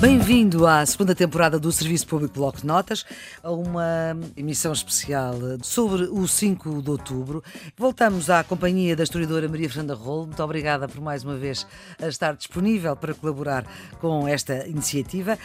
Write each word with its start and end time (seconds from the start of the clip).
Bem-vindo 0.00 0.66
à 0.66 0.84
segunda 0.84 1.14
temporada 1.14 1.60
do 1.60 1.70
Serviço 1.70 2.08
Público 2.08 2.34
Bloco 2.34 2.58
de 2.60 2.66
Notas, 2.66 3.04
a 3.40 3.52
uma 3.52 4.18
emissão 4.36 4.72
especial 4.72 5.34
sobre 5.62 6.04
o 6.04 6.26
5 6.26 6.82
de 6.82 6.90
outubro. 6.90 7.44
Voltamos 7.76 8.28
à 8.28 8.42
companhia 8.42 8.96
da 8.96 9.04
historiadora 9.04 9.48
Maria 9.48 9.68
Fernanda 9.68 9.94
Rolo. 9.94 10.26
Muito 10.26 10.42
obrigada 10.42 10.88
por 10.88 11.00
mais 11.00 11.22
uma 11.22 11.36
vez 11.36 11.66
estar 12.00 12.34
disponível 12.34 12.96
para 12.96 13.14
colaborar 13.14 13.64
com 14.00 14.26
esta 14.26 14.66
iniciativa. 14.66 15.38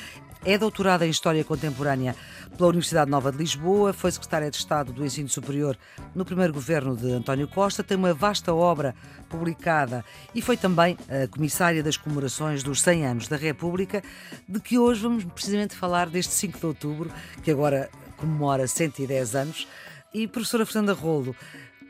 É 0.45 0.57
doutorada 0.57 1.05
em 1.05 1.09
História 1.09 1.43
Contemporânea 1.43 2.15
pela 2.55 2.69
Universidade 2.69 3.11
Nova 3.11 3.31
de 3.31 3.37
Lisboa, 3.37 3.91
foi 3.91 4.11
secretária 4.11 4.49
de 4.49 4.57
Estado 4.57 4.93
do 4.93 5.05
Ensino 5.05 5.27
Superior 5.27 5.77
no 6.15 6.23
primeiro 6.23 6.53
governo 6.53 6.95
de 6.95 7.11
António 7.11 7.47
Costa, 7.47 7.83
tem 7.83 7.97
uma 7.97 8.13
vasta 8.13 8.53
obra 8.53 8.95
publicada 9.29 10.05
e 10.33 10.41
foi 10.41 10.55
também 10.55 10.97
a 11.09 11.27
comissária 11.27 11.83
das 11.83 11.97
comemorações 11.97 12.63
dos 12.63 12.81
100 12.81 13.05
anos 13.05 13.27
da 13.27 13.35
República, 13.35 14.01
de 14.47 14.59
que 14.59 14.79
hoje 14.79 15.01
vamos 15.01 15.23
precisamente 15.25 15.75
falar 15.75 16.07
deste 16.07 16.33
5 16.33 16.59
de 16.59 16.65
outubro, 16.65 17.11
que 17.43 17.51
agora 17.51 17.89
comemora 18.15 18.67
110 18.67 19.35
anos. 19.35 19.67
E 20.13 20.25
professora 20.25 20.65
Fernanda 20.65 20.93
Rolo, 20.93 21.35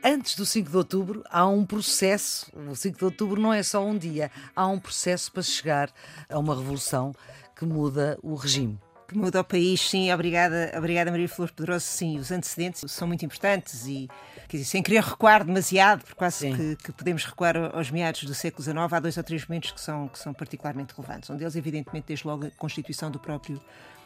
antes 0.02 0.34
do 0.36 0.44
5 0.44 0.70
de 0.70 0.76
outubro 0.76 1.24
há 1.30 1.46
um 1.46 1.64
processo, 1.64 2.50
o 2.54 2.74
5 2.74 2.98
de 2.98 3.04
outubro 3.04 3.40
não 3.40 3.52
é 3.52 3.62
só 3.62 3.84
um 3.84 3.96
dia, 3.96 4.30
há 4.54 4.66
um 4.66 4.78
processo 4.78 5.32
para 5.32 5.42
chegar 5.42 5.90
a 6.28 6.38
uma 6.38 6.54
revolução 6.54 7.14
que 7.56 7.64
muda 7.64 8.18
o 8.22 8.34
regime. 8.34 8.78
Que 9.08 9.16
muda 9.16 9.40
o 9.40 9.44
país, 9.44 9.80
sim, 9.80 10.12
obrigada, 10.12 10.70
obrigada 10.76 11.10
Maria 11.10 11.28
Flores 11.28 11.54
Pedroso, 11.54 11.86
sim, 11.86 12.18
os 12.18 12.30
antecedentes 12.30 12.84
são 12.92 13.08
muito 13.08 13.24
importantes 13.24 13.86
e, 13.86 14.06
dizer, 14.50 14.64
sem 14.64 14.82
querer 14.82 15.02
recuar 15.02 15.44
demasiado, 15.44 16.00
porque 16.00 16.14
quase 16.14 16.52
que, 16.52 16.76
que, 16.76 16.92
podemos 16.92 17.24
recuar 17.24 17.56
aos 17.74 17.90
meados 17.90 18.24
do 18.24 18.34
século 18.34 18.62
XIX, 18.62 18.76
há 18.92 19.00
dois 19.00 19.16
ou 19.16 19.22
três 19.22 19.46
momentos 19.46 19.70
que 19.70 19.80
são, 19.80 20.08
que 20.08 20.18
são 20.18 20.34
particularmente 20.34 20.92
relevantes. 20.94 21.30
Um 21.30 21.36
deles, 21.36 21.56
evidentemente, 21.56 22.04
desde 22.08 22.26
logo 22.26 22.46
a 22.46 22.50
constituição 22.50 23.10
do 23.10 23.18
próprio 23.18 23.58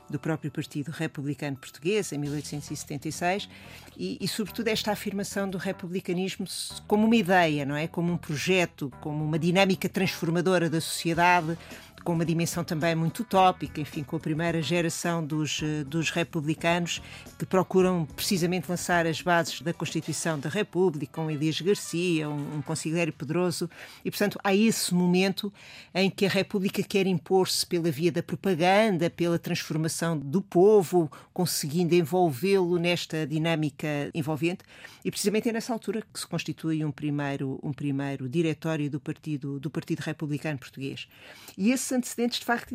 do 0.08 0.18
próprio 0.18 0.50
Partido 0.50 0.90
Republicano 0.90 1.56
Português, 1.56 2.12
em 2.12 2.18
1876, 2.18 3.48
e, 3.96 4.18
e, 4.20 4.28
sobretudo 4.28 4.68
esta 4.68 4.92
afirmação 4.92 5.48
do 5.48 5.58
republicanismo 5.58 6.46
como 6.86 7.06
uma 7.06 7.16
ideia, 7.16 7.64
não 7.64 7.76
é? 7.76 7.86
Como 7.86 8.12
um 8.12 8.16
projeto, 8.16 8.92
como 9.00 9.24
uma 9.24 9.38
dinâmica 9.38 9.88
transformadora 9.88 10.68
da 10.68 10.80
sociedade, 10.80 11.56
com 12.02 12.12
uma 12.12 12.24
dimensão 12.24 12.64
também 12.64 12.94
muito 12.94 13.20
utópica, 13.22 13.80
enfim, 13.80 14.02
com 14.02 14.16
a 14.16 14.20
primeira 14.20 14.60
geração 14.60 15.24
dos, 15.24 15.60
eh, 15.62 15.84
dos 15.84 16.10
republicanos 16.10 17.00
que 17.38 17.46
procuram 17.46 18.06
precisamente 18.16 18.68
lançar 18.68 19.06
as 19.06 19.20
bases 19.20 19.60
da 19.60 19.72
Constituição 19.72 20.38
da 20.38 20.48
República, 20.48 21.12
com 21.12 21.30
Elias 21.30 21.60
Garcia, 21.60 22.28
um, 22.28 22.56
um 22.56 22.62
conselheiro 22.62 23.12
Pedroso, 23.12 23.70
e 24.04 24.10
portanto 24.10 24.38
há 24.42 24.54
esse 24.54 24.94
momento 24.94 25.52
em 25.94 26.10
que 26.10 26.26
a 26.26 26.28
República 26.28 26.82
quer 26.82 27.06
impor-se 27.06 27.66
pela 27.66 27.90
via 27.90 28.10
da 28.10 28.22
propaganda, 28.22 29.08
pela 29.08 29.38
transformação 29.38 30.18
do 30.18 30.42
povo, 30.42 31.10
conseguindo 31.32 31.94
envolvê-lo 31.94 32.78
nesta 32.78 33.26
dinâmica 33.26 34.10
envolvente, 34.14 34.64
e 35.04 35.10
precisamente 35.10 35.48
é 35.48 35.52
nessa 35.52 35.72
altura 35.72 36.02
que 36.12 36.18
se 36.18 36.26
constitui 36.26 36.84
um 36.84 36.90
primeiro, 36.90 37.58
um 37.62 37.72
primeiro 37.72 38.28
diretório 38.28 38.90
do 38.90 39.00
Partido, 39.00 39.58
do 39.58 39.70
Partido 39.70 40.00
Republicano 40.00 40.58
Português. 40.58 41.08
E 41.56 41.70
esse 41.70 41.91
antecedentes, 41.92 42.40
de 42.40 42.44
facto, 42.44 42.74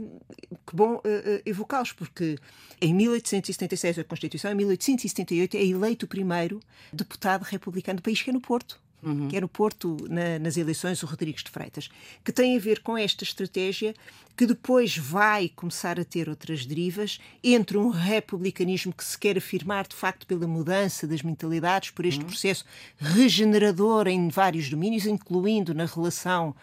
que 0.65 0.75
bom 0.75 0.95
uh, 0.95 0.97
uh, 0.97 1.41
evocá-los, 1.45 1.91
porque 1.91 2.37
em 2.81 2.93
1876 2.93 3.99
a 3.99 4.03
Constituição, 4.03 4.51
em 4.51 4.55
1878 4.55 5.57
é 5.57 5.65
eleito 5.65 6.05
o 6.05 6.09
primeiro 6.09 6.59
deputado 6.91 7.43
republicano 7.43 7.97
do 7.97 8.03
país, 8.03 8.21
que 8.21 8.29
é 8.29 8.33
no 8.33 8.41
Porto. 8.41 8.79
Uhum. 9.03 9.27
que 9.27 9.37
é 9.37 9.41
no 9.41 9.47
Porto, 9.47 9.95
na, 10.09 10.39
nas 10.39 10.57
eleições, 10.57 11.03
o 11.03 11.05
Rodrigues 11.05 11.43
de 11.43 11.51
Freitas, 11.51 11.87
que 12.23 12.31
tem 12.31 12.57
a 12.57 12.59
ver 12.59 12.81
com 12.81 12.97
esta 12.97 13.23
estratégia 13.23 13.93
que 14.35 14.45
depois 14.45 14.97
vai 14.97 15.49
começar 15.49 15.99
a 15.99 16.03
ter 16.03 16.27
outras 16.27 16.65
derivas 16.65 17.19
entre 17.43 17.77
um 17.77 17.89
republicanismo 17.89 18.91
que 18.91 19.03
se 19.03 19.17
quer 19.17 19.37
afirmar, 19.37 19.87
de 19.87 19.95
facto, 19.95 20.25
pela 20.25 20.47
mudança 20.47 21.05
das 21.05 21.21
mentalidades, 21.21 21.91
por 21.91 22.05
este 22.05 22.21
uhum. 22.21 22.27
processo 22.27 22.65
regenerador 22.97 24.07
em 24.07 24.29
vários 24.29 24.67
domínios, 24.67 25.05
incluindo 25.05 25.75
na 25.75 25.85
relação 25.85 26.55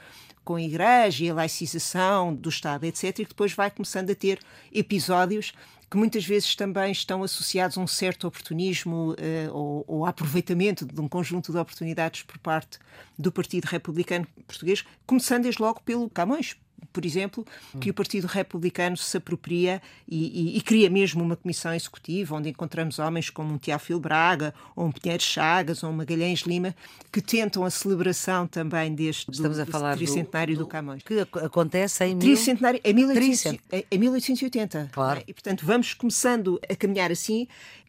com 0.44 0.56
a 0.56 0.62
Igreja 0.62 1.24
e 1.24 1.30
a 1.30 1.34
laicização 1.34 2.34
do 2.34 2.48
Estado, 2.48 2.84
etc., 2.84 3.04
e 3.04 3.12
que 3.12 3.30
depois 3.30 3.52
vai 3.52 3.70
começando 3.70 4.10
a 4.10 4.14
ter 4.14 4.38
episódios 4.72 5.52
que 5.90 5.96
muitas 5.96 6.24
vezes 6.26 6.56
também 6.56 6.90
estão 6.90 7.22
associados 7.22 7.78
a 7.78 7.80
um 7.80 7.86
certo 7.86 8.26
oportunismo 8.26 9.12
uh, 9.12 9.52
ou, 9.52 9.84
ou 9.86 10.06
aproveitamento 10.06 10.84
de 10.84 11.00
um 11.00 11.08
conjunto 11.08 11.52
de 11.52 11.58
oportunidades 11.58 12.22
por 12.22 12.36
parte 12.38 12.80
do 13.16 13.30
Partido 13.30 13.66
Republicano 13.66 14.26
Português, 14.46 14.84
começando 15.06 15.44
desde 15.44 15.62
logo 15.62 15.80
pelo 15.82 16.10
Camões, 16.10 16.56
por 16.92 17.04
exemplo, 17.04 17.46
que 17.80 17.90
o 17.90 17.94
Partido 17.94 18.26
Republicano 18.26 18.96
se 18.96 19.16
apropria 19.16 19.80
e, 20.08 20.54
e, 20.54 20.58
e, 20.58 20.60
cria 20.60 20.90
mesmo 20.90 21.22
uma 21.22 21.36
comissão 21.36 21.72
executiva 21.74 22.34
onde 22.34 22.48
encontramos 22.48 22.98
homens 22.98 23.30
como 23.30 23.54
um 23.54 23.58
Teófilo 23.58 24.00
Braga, 24.00 24.54
ou 24.76 24.86
um 24.86 24.92
Pinheiro 24.92 25.22
Chagas, 25.22 25.82
ou 25.82 25.90
um 25.90 25.92
Magalhães 25.92 26.40
Lima, 26.40 26.74
que 27.12 27.20
tentam 27.20 27.64
a 27.64 27.70
celebração 27.70 28.46
também 28.46 28.94
deste 28.94 29.30
Estamos 29.30 29.56
do, 29.56 29.62
a 29.62 29.66
falar 29.66 29.96
tricentenário 29.96 30.54
do, 30.54 30.58
do, 30.58 30.64
do, 30.64 30.68
Camões. 30.68 31.02
Que 31.02 31.20
acontece 31.20 32.04
em, 32.04 32.18
tricentenário, 32.18 32.80
em, 32.84 32.92
1800, 32.92 33.60
em 33.90 33.98
1880. 33.98 34.90
Claro. 34.92 35.22
E, 35.26 35.32
portanto, 35.32 35.64
vamos 35.64 35.94
começando 35.94 36.60
a 36.68 36.76
caminhar 36.76 37.10
assim. 37.10 37.48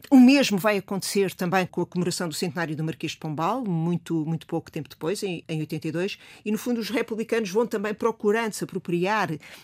O 0.09 0.19
mesmo 0.19 0.57
vai 0.57 0.78
acontecer 0.78 1.34
também 1.34 1.66
com 1.66 1.81
a 1.81 1.85
comemoração 1.85 2.28
do 2.28 2.34
centenário 2.34 2.75
do 2.75 2.84
Marquês 2.84 3.13
de 3.13 3.17
Pombal, 3.17 3.63
muito, 3.66 4.25
muito 4.25 4.45
pouco 4.45 4.72
tempo 4.72 4.88
depois, 4.88 5.23
em, 5.23 5.44
em 5.50 5.59
82, 5.61 6.19
e 6.44 6.51
no 6.51 6.57
fundo 6.57 6.79
os 6.79 6.89
republicanos 6.89 7.50
vão 7.50 7.66
também 7.66 7.94
procurando 7.94 8.53
se 8.53 8.63
apropriar, 8.63 8.84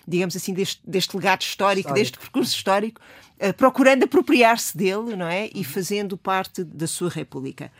digamos 0.07 0.35
assim, 0.35 0.53
deste, 0.53 0.81
deste 0.85 1.15
legado 1.15 1.41
histórico, 1.41 1.89
histórico, 1.89 1.93
deste 1.93 2.19
percurso 2.19 2.55
histórico, 2.55 3.01
uh, 3.39 3.53
procurando 3.53 4.03
apropriar-se 4.03 4.75
dele, 4.77 5.15
não 5.15 5.27
é? 5.27 5.49
E 5.53 5.63
fazendo 5.63 6.17
parte 6.17 6.63
da 6.63 6.87
sua 6.87 7.09
república. 7.09 7.71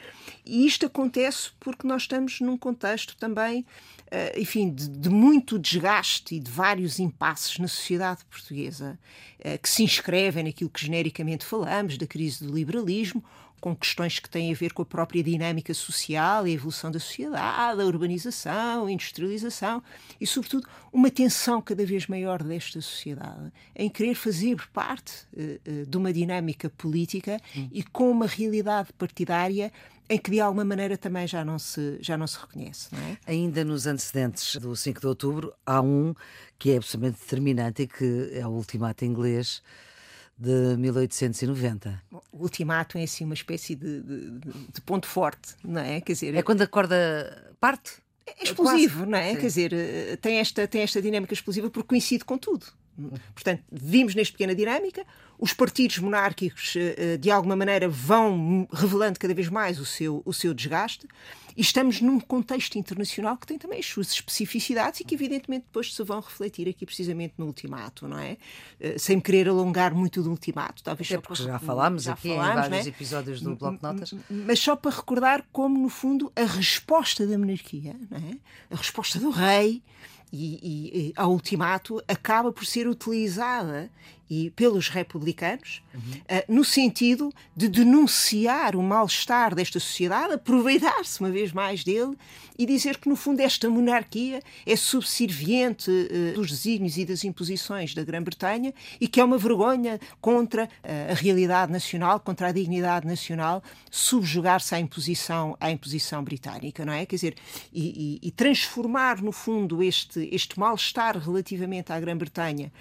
E 0.46 0.66
isto 0.66 0.86
acontece 0.86 1.52
porque 1.60 1.88
nós 1.88 2.04
estamos 2.04 2.40
num 2.40 2.58
contexto 2.58 3.16
também 3.18 3.66
uh, 4.12 4.40
enfim, 4.40 4.70
de, 4.70 4.88
de, 4.88 5.10
muito 5.10 5.58
desgaste 5.58 6.36
e 6.36 6.40
de 6.40 6.52
vários 6.52 7.00
impasses 7.00 7.58
na 7.58 7.68
sociedade 7.68 8.24
portuguesa, 8.26 9.00
uh, 9.40 9.58
que 9.58 9.70
se 9.70 9.84
inscrevem 9.84 10.44
naquilo 10.44 10.70
que 10.70 10.86
genericamente 10.86 11.46
falamos, 11.46 11.98
da 11.98 12.06
crise 12.06 12.46
do 12.46 12.54
liberalismo, 12.54 13.24
com 13.62 13.76
questões 13.76 14.20
que 14.20 14.28
têm 14.28 14.52
a 14.52 14.56
ver 14.56 14.74
com 14.74 14.82
a 14.82 14.86
própria 14.86 15.24
dinâmica 15.24 15.72
social 15.74 16.48
e 16.48 16.52
a 16.52 16.54
evolução 16.56 16.90
da 16.90 17.00
sociedade, 17.00 17.80
a 17.80 17.86
urbanização, 17.86 18.88
a 18.88 18.92
industrialização 18.92 19.84
e, 20.20 20.26
sobretudo, 20.26 20.68
uma 20.92 21.12
tensão 21.12 21.62
cada 21.62 21.86
vez 21.86 22.08
maior 22.08 22.42
desta 22.42 22.82
sociedade 22.82 23.54
em 23.76 23.88
querer 23.88 24.16
fazer 24.16 24.58
parte 24.74 25.14
uh, 25.34 25.84
uh, 25.84 25.86
de 25.86 25.98
uma 25.98 26.12
dinâmica 26.12 26.72
política 26.72 27.40
hum. 27.56 27.70
e 27.72 27.84
com 27.84 28.10
uma 28.10 28.26
realidade 28.26 28.92
partidária 28.94 29.72
em 30.10 30.18
que 30.18 30.32
de 30.32 30.42
alguma 30.42 30.66
maneira 30.66 30.98
também 30.98 31.26
já 31.26 31.46
não 31.46 31.58
se, 31.58 31.98
já 32.02 32.18
não 32.18 32.28
se 32.28 32.38
reconhece. 32.38 32.90
Não 32.92 33.00
é? 33.00 33.18
Ainda 33.26 33.64
nos 33.64 33.88
antecedentes 33.88 34.58
do 34.58 34.76
5 34.76 35.00
de 35.00 35.08
outubro, 35.08 35.54
há 35.66 35.82
um 35.82 36.14
que 36.60 36.72
é 36.72 36.78
absolutamente 36.78 37.22
determinante 37.22 37.84
e 37.84 37.88
que 37.88 38.32
é 38.34 38.46
o 38.46 38.50
ultimato 38.50 39.06
inglês 39.06 39.62
de 40.42 40.76
1890. 40.78 42.02
O 42.32 42.44
ultimato 42.44 42.98
é 42.98 43.04
assim 43.04 43.24
uma 43.24 43.36
espécie 43.36 43.76
de, 43.76 44.02
de, 44.02 44.40
de, 44.74 44.82
ponto 44.82 45.06
forte, 45.06 45.54
não 45.64 45.80
é? 45.80 46.02
Quer 46.02 46.14
dizer, 46.14 46.36
é 46.36 46.42
quando 46.42 46.64
a 46.64 46.68
corda 46.68 47.54
parte? 47.60 48.02
É 48.26 48.44
explosivo, 48.44 49.00
Quase. 49.00 49.12
não 49.12 49.18
é? 49.20 49.30
Sim. 49.30 49.36
Quer 49.36 49.48
dizer, 49.48 49.74
eh, 49.74 50.18
tem 50.20 50.38
esta, 50.38 50.68
tem 50.68 50.82
esta 50.82 51.00
dinâmica 51.02 51.34
explosiva 51.34 51.70
porque 51.70 51.90
coincide 51.90 52.26
com 52.26 52.38
tudo. 52.38 52.66
Portanto, 53.34 53.64
vimos 53.72 54.16
nesta 54.16 54.34
pequena 54.34 54.54
dinâmica, 54.54 55.06
os 55.40 55.54
partidos 55.54 56.00
monárquicos, 56.00 56.76
eh, 56.76 56.96
eh, 56.98 57.18
de 57.18 57.32
alguma 57.32 57.56
maneira, 57.56 57.88
vão 57.88 58.68
revelando 58.72 59.20
cada 59.20 59.34
vez 59.34 59.48
mais 59.48 59.80
o 59.80 59.86
seu, 59.86 60.22
o 60.26 60.34
seu 60.34 60.54
desgaste, 60.54 61.08
e 61.56 61.62
estamos 61.62 62.02
num 62.02 62.20
contexto 62.20 62.78
internacional 62.78 63.38
que 63.38 63.48
tem 63.48 63.58
também 63.58 63.80
as 63.80 63.86
suas 63.86 64.12
especificidades 64.12 65.00
e 65.00 65.04
que, 65.04 65.16
evidentemente, 65.16 65.66
depois 65.66 65.94
se 65.94 66.04
vão 66.04 66.20
refletir 66.20 66.68
aqui 66.68 66.86
precisamente 66.86 67.34
no 67.38 67.46
ultimato, 67.46 68.08
não 68.08 68.18
é? 68.18 68.38
Eh, 68.80 68.98
sem 68.98 69.20
querer 69.20 69.48
alongar 69.48 69.94
muito 69.94 70.22
do 70.22 70.30
ultimato, 70.30 70.84
talvez 70.84 71.08
só 71.08 71.20
porque 71.20 71.44
já 71.44 71.60
falámos 71.60 72.04
já 72.04 72.14
aqui 72.14 72.30
falámos, 72.30 72.52
em 72.52 72.70
vários 72.70 72.88
é? 72.88 72.90
episódios 72.90 73.42
do 73.42 73.56
Bloco 73.56 73.78
de 73.78 73.84
Notas. 73.84 74.16
Mas 74.30 74.60
só 74.60 74.76
para 74.76 74.92
recordar 74.92 75.46
como, 75.52 75.78
no 75.78 75.90
fundo, 75.90 76.32
a 76.36 76.44
resposta 76.44 77.26
da 77.26 77.38
monarquia, 77.38 77.96
não 78.10 78.18
é? 78.18 78.38
a 78.70 78.76
resposta 78.76 79.20
do 79.20 79.30
rei, 79.30 79.82
e, 80.32 80.60
e, 80.64 81.00
e, 81.00 81.14
ao 81.18 81.32
ultimato 81.32 82.02
acaba 82.08 82.54
por 82.54 82.66
ser 82.66 82.88
utilizada 82.88 83.92
e 84.32 84.50
pelos 84.52 84.88
republicanos, 84.88 85.84
uhum. 85.94 86.00
uh, 86.00 86.44
no 86.48 86.64
sentido 86.64 87.34
de 87.54 87.68
denunciar 87.68 88.78
o 88.78 88.82
mal-estar 88.82 89.54
desta 89.54 89.78
sociedade, 89.78 90.36
aproveitar-se 90.36 91.20
uma 91.20 91.30
vez 91.30 91.52
mais 91.52 91.84
dele 91.84 92.16
e 92.58 92.66
dizer 92.66 92.98
que, 92.98 93.10
no 93.10 93.18
fundo, 93.18 93.42
esta 93.42 93.70
monarquia 93.70 94.42
é 94.66 94.76
subserviente 94.78 95.92
uh, 95.92 96.34
dos 96.34 96.50
desígnios 96.50 96.98
e 96.98 97.04
das 97.04 97.26
imposições 97.26 97.94
da 97.94 98.06
Grã-Bretanha 98.06 98.74
e 99.02 99.08
que 99.10 99.20
é 99.20 99.24
uma 99.24 99.38
vergonha 99.38 100.00
contra 100.22 100.64
uh, 100.64 101.12
a 101.12 101.14
realidade 101.14 101.70
nacional, 101.70 102.18
contra 102.18 102.48
a 102.48 102.52
dignidade 102.54 103.06
nacional, 103.06 103.62
subjugar-se 103.90 104.74
à 104.74 104.80
imposição, 104.80 105.58
à 105.60 105.70
imposição 105.70 106.24
britânica, 106.24 106.86
não 106.86 106.94
é? 106.94 107.06
Quer 107.06 107.16
dizer, 107.18 107.36
e, 107.74 108.20
e, 108.24 108.28
e 108.30 108.32
transformar, 108.32 109.22
no 109.22 109.34
fundo, 109.34 109.84
este, 109.84 110.30
este 110.32 110.58
mal-estar 110.58 111.18
relativamente 111.18 111.92
à 111.92 112.00
Grã-Bretanha 112.00 112.72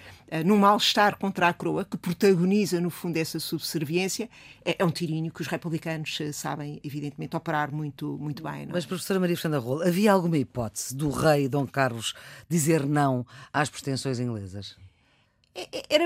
num 0.45 0.57
mal-estar 0.57 1.17
contra 1.17 1.40
contra 1.41 1.47
a 1.47 1.53
coroa, 1.53 1.85
que 1.85 1.97
protagoniza, 1.97 2.79
no 2.79 2.89
fundo, 2.91 3.17
essa 3.17 3.39
subserviência, 3.39 4.29
é, 4.63 4.75
é 4.77 4.85
um 4.85 4.91
tirinho 4.91 5.31
que 5.31 5.41
os 5.41 5.47
republicanos 5.47 6.19
eh, 6.21 6.31
sabem, 6.31 6.79
evidentemente, 6.83 7.35
operar 7.35 7.73
muito, 7.73 8.17
muito 8.19 8.43
bem. 8.43 8.65
Não? 8.65 8.71
É? 8.71 8.73
Mas, 8.73 8.85
professora 8.85 9.19
Maria 9.19 9.35
Fernanda 9.35 9.63
Rolo, 9.63 9.81
havia 9.81 10.11
alguma 10.11 10.37
hipótese 10.37 10.95
do 10.95 11.09
rei 11.09 11.49
Dom 11.49 11.65
Carlos 11.65 12.13
dizer 12.47 12.85
não 12.85 13.25
às 13.51 13.69
pretensões 13.69 14.19
inglesas? 14.19 14.77
É, 15.53 15.67
é, 15.71 15.83
era, 15.89 16.05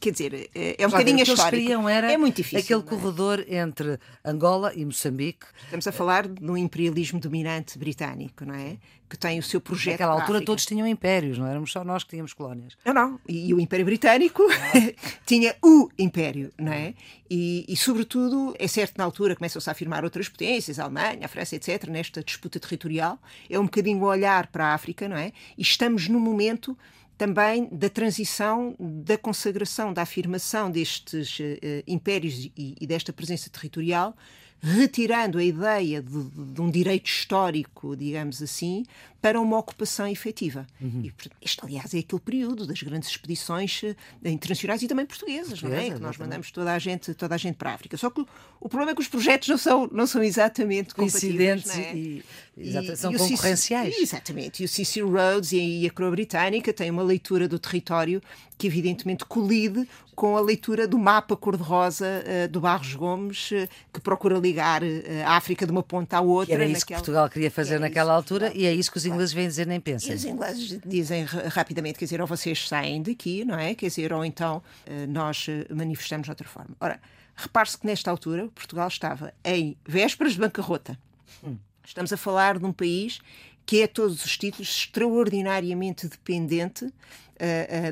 quer 0.00 0.10
dizer, 0.10 0.50
é, 0.54 0.82
é 0.82 0.86
um 0.86 0.90
bocadinho 0.90 1.22
histórico. 1.22 1.88
Era 1.88 2.12
é 2.12 2.16
muito 2.16 2.36
difícil. 2.36 2.78
Aquele 2.78 2.82
corredor 2.82 3.44
entre 3.48 3.98
Angola 4.24 4.72
e 4.74 4.84
Moçambique. 4.84 5.46
Estamos 5.64 5.86
a 5.86 5.92
falar 5.92 6.26
de 6.26 6.50
um 6.50 6.56
imperialismo 6.56 7.20
dominante 7.20 7.78
britânico, 7.78 8.44
não 8.44 8.54
é? 8.54 8.78
Que 9.08 9.16
tem 9.16 9.38
o 9.38 9.42
seu 9.42 9.60
projeto. 9.60 9.92
Naquela 9.92 10.20
altura 10.20 10.44
todos 10.44 10.66
tinham 10.66 10.86
impérios, 10.86 11.38
não 11.38 11.46
éramos 11.46 11.70
só 11.70 11.84
nós 11.84 12.02
que 12.02 12.10
tínhamos 12.10 12.32
colónias. 12.32 12.76
Não, 12.84 12.92
não. 12.92 13.20
E, 13.28 13.52
o 13.54 13.60
Império 13.60 13.84
Britânico 13.84 14.42
tinha 15.24 15.54
o 15.62 15.88
império, 15.98 16.52
não 16.58 16.72
é? 16.72 16.94
E, 17.28 17.64
e, 17.68 17.76
sobretudo, 17.76 18.54
é 18.58 18.66
certo 18.66 18.98
na 18.98 19.04
altura 19.04 19.36
começam-se 19.36 19.68
a 19.68 19.72
afirmar 19.72 20.04
outras 20.04 20.28
potências, 20.28 20.78
a 20.78 20.84
Alemanha, 20.84 21.24
a 21.24 21.28
França, 21.28 21.54
etc., 21.56 21.88
nesta 21.88 22.22
disputa 22.22 22.58
territorial. 22.58 23.18
É 23.48 23.58
um 23.58 23.64
bocadinho 23.64 24.02
olhar 24.02 24.48
para 24.48 24.66
a 24.66 24.74
África, 24.74 25.08
não 25.08 25.16
é? 25.16 25.32
E 25.56 25.62
estamos 25.62 26.08
no 26.08 26.18
momento 26.18 26.76
também 27.20 27.68
da 27.70 27.90
transição, 27.90 28.74
da 28.80 29.18
consagração, 29.18 29.92
da 29.92 30.00
afirmação 30.00 30.70
destes 30.70 31.38
uh, 31.38 31.42
impérios 31.86 32.46
e, 32.56 32.74
e, 32.80 32.86
desta 32.86 33.12
presença 33.12 33.50
territorial 33.50 34.16
retirando 34.62 35.36
a 35.36 35.44
ideia 35.44 36.02
de, 36.02 36.24
de, 36.52 36.60
um 36.60 36.70
direito 36.70 37.08
histórico, 37.08 37.94
digamos 37.96 38.42
assim, 38.42 38.84
para 39.20 39.40
uma 39.40 39.58
ocupação 39.58 40.06
efetiva. 40.06 40.66
Uhum. 40.80 41.02
E, 41.04 41.12
este, 41.42 41.60
aliás, 41.62 41.92
é 41.94 41.98
aquele 41.98 42.20
período 42.20 42.66
das 42.66 42.82
grandes 42.82 43.10
expedições 43.10 43.82
eh, 43.84 44.30
internacionais 44.30 44.82
e 44.82 44.88
também 44.88 45.04
portuguesas, 45.04 45.62
não 45.62 45.72
é? 45.72 45.90
Que 45.90 45.98
nós 45.98 46.16
mandamos 46.16 46.50
toda 46.50 46.72
a 46.72 46.78
gente, 46.78 47.12
toda 47.14 47.34
a 47.34 47.38
gente 47.38 47.56
para 47.56 47.70
a 47.70 47.74
África. 47.74 47.96
Só 47.96 48.08
que 48.08 48.24
o, 48.60 48.68
problema 48.68 48.92
é 48.92 48.94
que 48.94 49.00
os 49.02 49.08
projetos 49.08 49.48
não 49.48 49.58
são, 49.58 49.88
não 49.92 50.06
são 50.06 50.22
exatamente 50.22 50.94
coincidentes 50.94 51.70
é? 51.76 51.94
e, 51.94 52.24
e, 52.56 52.96
são 52.96 53.12
e 53.12 53.18
concorrenciais. 53.18 53.96
exatamente. 53.98 54.62
E 54.62 54.64
o 54.64 54.68
Cecil 54.68 55.10
Rhodes 55.10 55.52
e 55.52 55.86
a 55.86 55.90
Coroa 55.90 56.12
Britânica 56.12 56.72
têm 56.72 56.90
uma 56.90 57.02
leitura 57.02 57.46
do 57.46 57.58
território 57.58 58.22
que 58.60 58.66
evidentemente 58.66 59.24
colide 59.24 59.88
com 60.14 60.36
a 60.36 60.40
leitura 60.42 60.86
do 60.86 60.98
mapa 60.98 61.34
cor-de-rosa 61.34 62.04
uh, 62.04 62.48
do 62.48 62.60
Barros 62.60 62.94
Gomes, 62.94 63.50
uh, 63.52 63.66
que 63.90 64.02
procura 64.02 64.38
ligar 64.38 64.82
uh, 64.82 64.86
a 65.24 65.38
África 65.38 65.64
de 65.64 65.72
uma 65.72 65.82
ponta 65.82 66.18
à 66.18 66.20
outra. 66.20 66.48
Que 66.48 66.52
era 66.52 66.64
isso 66.66 66.80
naquela... 66.80 67.00
que 67.00 67.04
Portugal 67.06 67.30
queria 67.30 67.50
fazer 67.50 67.80
naquela 67.80 68.12
altura 68.12 68.52
e 68.54 68.66
é 68.66 68.74
isso 68.74 68.90
que 68.90 68.98
os 68.98 69.06
ingleses 69.10 69.32
vêm 69.34 69.46
dizer 69.46 69.66
nem 69.66 69.80
pensam. 69.80 70.10
E 70.10 70.14
os 70.14 70.24
ingleses 70.24 70.78
dizem 70.84 71.24
rapidamente, 71.24 71.98
quer 71.98 72.04
dizer, 72.04 72.20
ou 72.20 72.26
vocês 72.26 72.68
saem 72.68 73.02
daqui, 73.02 73.44
não 73.44 73.58
é? 73.58 73.74
Quer 73.74 73.88
dizer, 73.88 74.12
ou 74.12 74.24
então 74.24 74.62
nós 75.08 75.46
manifestamos 75.70 76.24
de 76.24 76.30
outra 76.30 76.48
forma. 76.48 76.76
Ora, 76.80 77.00
repare-se 77.34 77.78
que 77.78 77.86
nesta 77.86 78.10
altura 78.10 78.48
Portugal 78.54 78.88
estava 78.88 79.32
em 79.44 79.76
vésperas 79.86 80.34
de 80.34 80.40
bancarrota. 80.40 80.98
Hum. 81.44 81.56
Estamos 81.84 82.12
a 82.12 82.16
falar 82.16 82.58
de 82.58 82.64
um 82.64 82.72
país 82.72 83.20
que 83.66 83.82
é 83.82 83.84
a 83.84 83.88
todos 83.88 84.24
os 84.24 84.36
títulos 84.36 84.68
extraordinariamente 84.68 86.08
dependente 86.08 86.92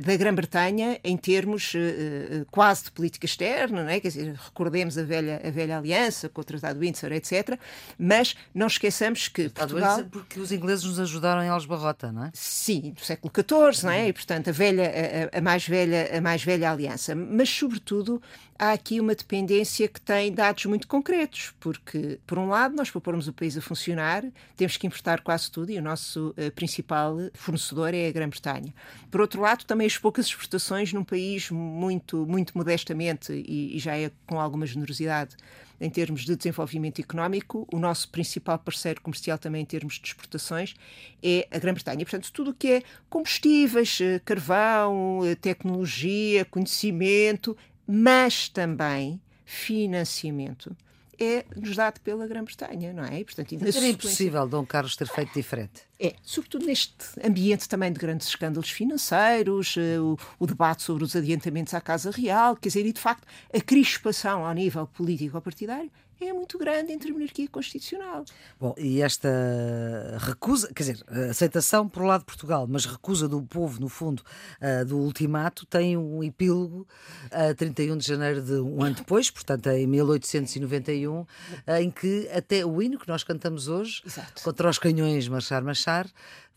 da 0.05 0.17
Grã-Bretanha 0.17 1.01
em 1.03 1.17
termos 1.17 1.73
uh, 1.75 2.47
quase 2.51 2.85
de 2.85 2.91
política 2.91 3.27
externa, 3.27 3.83
não 3.83 3.91
é? 3.91 4.01
Quer 4.01 4.09
dizer, 4.09 4.35
recordemos 4.35 4.99
a 4.99 5.03
velha, 5.03 5.41
a 5.45 5.51
velha 5.51 5.79
aliança 5.79 6.29
com 6.29 6.41
o 6.41 6.45
Tratado 6.45 6.79
de 6.79 6.87
Windsor, 6.87 7.13
etc. 7.13 7.59
Mas 7.99 8.37
não 8.55 8.67
esqueçamos 8.67 9.29
que 9.29 9.49
Portugal... 9.49 10.05
Porque 10.05 10.39
os 10.39 10.53
ingleses 10.53 10.85
nos 10.85 11.01
ajudaram 11.01 11.43
em 11.43 11.49
Algebarrota, 11.49 12.13
não 12.13 12.25
é? 12.25 12.31
Sim, 12.35 12.93
do 12.97 13.01
século 13.01 13.33
XIV, 13.35 13.85
não 13.85 13.93
é? 13.93 14.09
E, 14.09 14.13
portanto, 14.13 14.49
a, 14.49 14.53
velha, 14.53 14.93
a, 15.33 15.39
a, 15.39 15.41
mais 15.41 15.67
velha, 15.67 16.17
a 16.17 16.21
mais 16.21 16.43
velha 16.43 16.71
aliança. 16.71 17.15
Mas, 17.15 17.49
sobretudo, 17.49 18.21
há 18.59 18.73
aqui 18.73 19.01
uma 19.01 19.15
dependência 19.15 19.89
que 19.89 20.01
tem 20.01 20.33
dados 20.33 20.67
muito 20.67 20.87
concretos, 20.87 21.55
porque, 21.59 22.19
por 22.27 22.39
um 22.39 22.49
lado, 22.49 22.75
nós 22.75 22.91
para 22.91 23.01
pormos 23.01 23.29
o 23.29 23.33
país 23.33 23.57
a 23.57 23.61
funcionar, 23.61 24.25
temos 24.57 24.77
que 24.77 24.87
importar 24.87 25.21
quase 25.21 25.51
tudo 25.51 25.71
e 25.71 25.79
o 25.79 25.83
nosso 25.83 26.35
principal 26.55 27.17
fornecedor 27.35 27.95
é 27.95 28.09
a 28.09 28.13
Grã-Bretanha. 28.13 28.75
Por 29.11 29.21
outro 29.21 29.38
outro 29.39 29.43
lado, 29.43 29.65
também 29.65 29.87
as 29.87 29.97
poucas 29.97 30.27
exportações 30.27 30.93
num 30.93 31.05
país 31.05 31.51
muito, 31.51 32.27
muito 32.27 32.57
modestamente 32.57 33.33
e, 33.33 33.77
e 33.77 33.79
já 33.79 33.97
é 33.97 34.11
com 34.27 34.41
alguma 34.41 34.67
generosidade 34.67 35.37
em 35.81 35.89
termos 35.89 36.25
de 36.25 36.35
desenvolvimento 36.35 37.01
económico, 37.01 37.67
o 37.73 37.79
nosso 37.79 38.09
principal 38.09 38.59
parceiro 38.59 39.01
comercial 39.01 39.39
também 39.39 39.63
em 39.63 39.65
termos 39.65 39.95
de 39.95 40.09
exportações 40.09 40.75
é 41.23 41.47
a 41.53 41.59
Grã-Bretanha. 41.59 42.05
Portanto, 42.05 42.33
tudo 42.33 42.51
o 42.51 42.55
que 42.55 42.73
é 42.73 42.83
combustíveis, 43.09 44.01
eh, 44.01 44.21
carvão, 44.25 45.25
eh, 45.25 45.37
tecnologia, 45.37 46.45
conhecimento, 46.45 47.57
mas 47.87 48.49
também 48.49 49.21
financiamento 49.45 50.77
é-nos 51.19 51.75
dado 51.75 52.01
pela 52.01 52.27
Grã-Bretanha, 52.27 52.93
não 52.93 53.05
é? 53.05 53.21
E, 53.21 53.25
portanto, 53.25 53.53
Era 53.55 53.73
sequência... 53.73 53.89
impossível 53.91 54.49
Dom 54.49 54.65
Carlos 54.65 54.95
ter 54.97 55.09
feito 55.09 55.33
diferente. 55.35 55.83
É, 55.99 56.15
sobretudo 56.23 56.65
neste 56.65 56.95
ambiente 57.25 57.69
também 57.69 57.93
de 57.93 57.99
grandes 57.99 58.29
escândalos 58.29 58.71
financeiros, 58.71 59.77
uh, 59.77 60.17
o, 60.39 60.45
o, 60.45 60.47
debate 60.47 60.83
sobre 60.83 61.03
os 61.03 61.17
adiantamentos 61.17 61.75
à 61.75 61.81
Casa 61.81 62.11
Real, 62.11 62.55
quer 62.57 62.69
dizer, 62.69 62.87
e 62.87 62.93
de 62.93 63.01
facto 63.01 63.27
a 63.53 63.61
crispação 63.61 64.47
ao 64.47 64.55
nível 64.55 64.87
político-partidário 64.87 65.91
é 66.27 66.33
muito 66.33 66.59
grande 66.59 66.93
entre 66.93 67.11
a 67.11 67.13
monarquia 67.13 67.49
constitucional. 67.49 68.25
Bom, 68.61 68.75
e 68.77 69.01
esta 69.03 69.29
recusa, 70.19 70.73
quer 70.75 70.83
dizer, 70.83 71.05
aceitação 71.31 71.89
por 71.89 72.05
lado 72.05 72.21
de 72.21 72.27
Portugal, 72.27 72.67
mas 72.69 72.85
recusa 72.85 73.29
do 73.29 73.43
povo, 73.43 73.81
no 73.81 73.89
fundo, 73.89 74.23
uh, 74.61 74.85
do 74.85 74.99
ultimato, 74.99 75.67
tem 75.67 75.97
um 75.97 76.23
epílogo 76.23 76.87
a 77.31 77.53
uh, 77.53 77.55
31 77.55 77.97
de 77.97 78.07
janeiro 78.07 78.43
de 78.43 78.55
um 78.55 78.83
ano 78.83 78.97
depois, 78.97 79.31
portanto, 79.31 79.69
em 79.69 79.87
1891, 79.87 81.21
uh, 81.21 81.27
em 81.81 81.91
que 81.91 82.29
até 82.31 82.65
o 82.65 82.83
hino 82.83 82.99
que 82.99 83.09
nós 83.09 83.23
cantamos 83.23 83.69
hoje, 83.69 84.03
Exato. 84.05 84.43
contra 84.43 84.69
os 84.69 84.79
canhões 84.79 85.29
Marchar, 85.29 85.63
Marchar, 85.63 86.07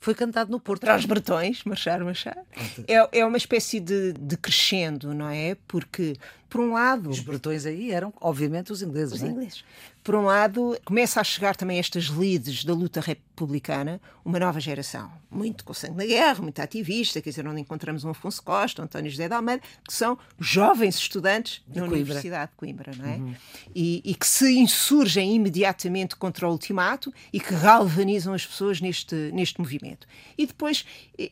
foi 0.02 0.16
cantado 0.16 0.52
no 0.52 0.60
Porto. 0.60 0.92
Os 0.92 1.06
bretões, 1.06 1.64
marchar, 1.64 2.04
marchar. 2.04 2.44
É, 2.88 3.20
é 3.20 3.26
uma 3.26 3.38
espécie 3.38 3.80
de, 3.80 4.14
de 4.14 4.36
crescendo, 4.36 5.14
não 5.14 5.30
é? 5.30 5.56
Porque, 5.68 6.16
por 6.50 6.60
um 6.60 6.74
lado. 6.74 7.08
Os 7.08 7.20
bretões 7.20 7.68
aí 7.68 7.92
eram, 7.92 8.12
obviamente, 8.20 8.72
os 8.72 8.82
ingleses. 8.82 9.14
Os 9.14 9.24
é? 9.24 9.28
ingleses 9.28 9.64
por 10.04 10.16
um 10.16 10.24
lado, 10.24 10.76
começa 10.84 11.22
a 11.22 11.24
chegar 11.24 11.56
também 11.56 11.78
estas 11.78 12.10
leads 12.10 12.66
da 12.66 12.74
luta 12.74 13.00
republicana, 13.00 14.02
uma 14.26 14.40
nova 14.40 14.60
geração, 14.60 15.12
muito 15.30 15.64
com 15.64 15.76
sangue 15.76 15.96
na 15.96 16.06
guerra, 16.06 16.42
muito 16.42 16.60
ativista, 16.60 17.22
quer 17.22 17.30
dizer, 17.30 17.48
onde 17.48 17.62
encontramos 17.62 18.04
um 18.04 18.10
Afonso 18.10 18.42
Costa, 18.42 18.82
um 18.82 18.86
António 18.86 19.12
José 19.12 19.28
de 19.28 19.36
Almeida, 19.36 19.62
que 19.88 19.94
são 19.94 20.18
jovens 20.40 20.96
estudantes 20.96 21.62
Coimbra. 21.72 21.96
Universidade 21.96 22.52
de 22.52 22.58
Coimbra, 22.58 22.92
não 22.98 23.06
é? 23.06 23.16
Uhum. 23.16 23.36
E, 23.76 24.02
e, 24.04 24.16
que 24.16 24.26
se 24.26 24.52
insurgem 24.58 25.36
imediatamente 25.36 26.16
contra 26.16 26.48
o 26.48 26.52
ultimato 26.52 27.14
e 27.32 27.40
que 27.40 27.54
galvanizam 27.56 28.34
as 28.34 28.46
pessoas 28.46 28.82
neste, 28.82 29.16
neste 29.32 29.60
movimento. 29.60 30.08
E 30.36 30.48
depois, 30.48 30.84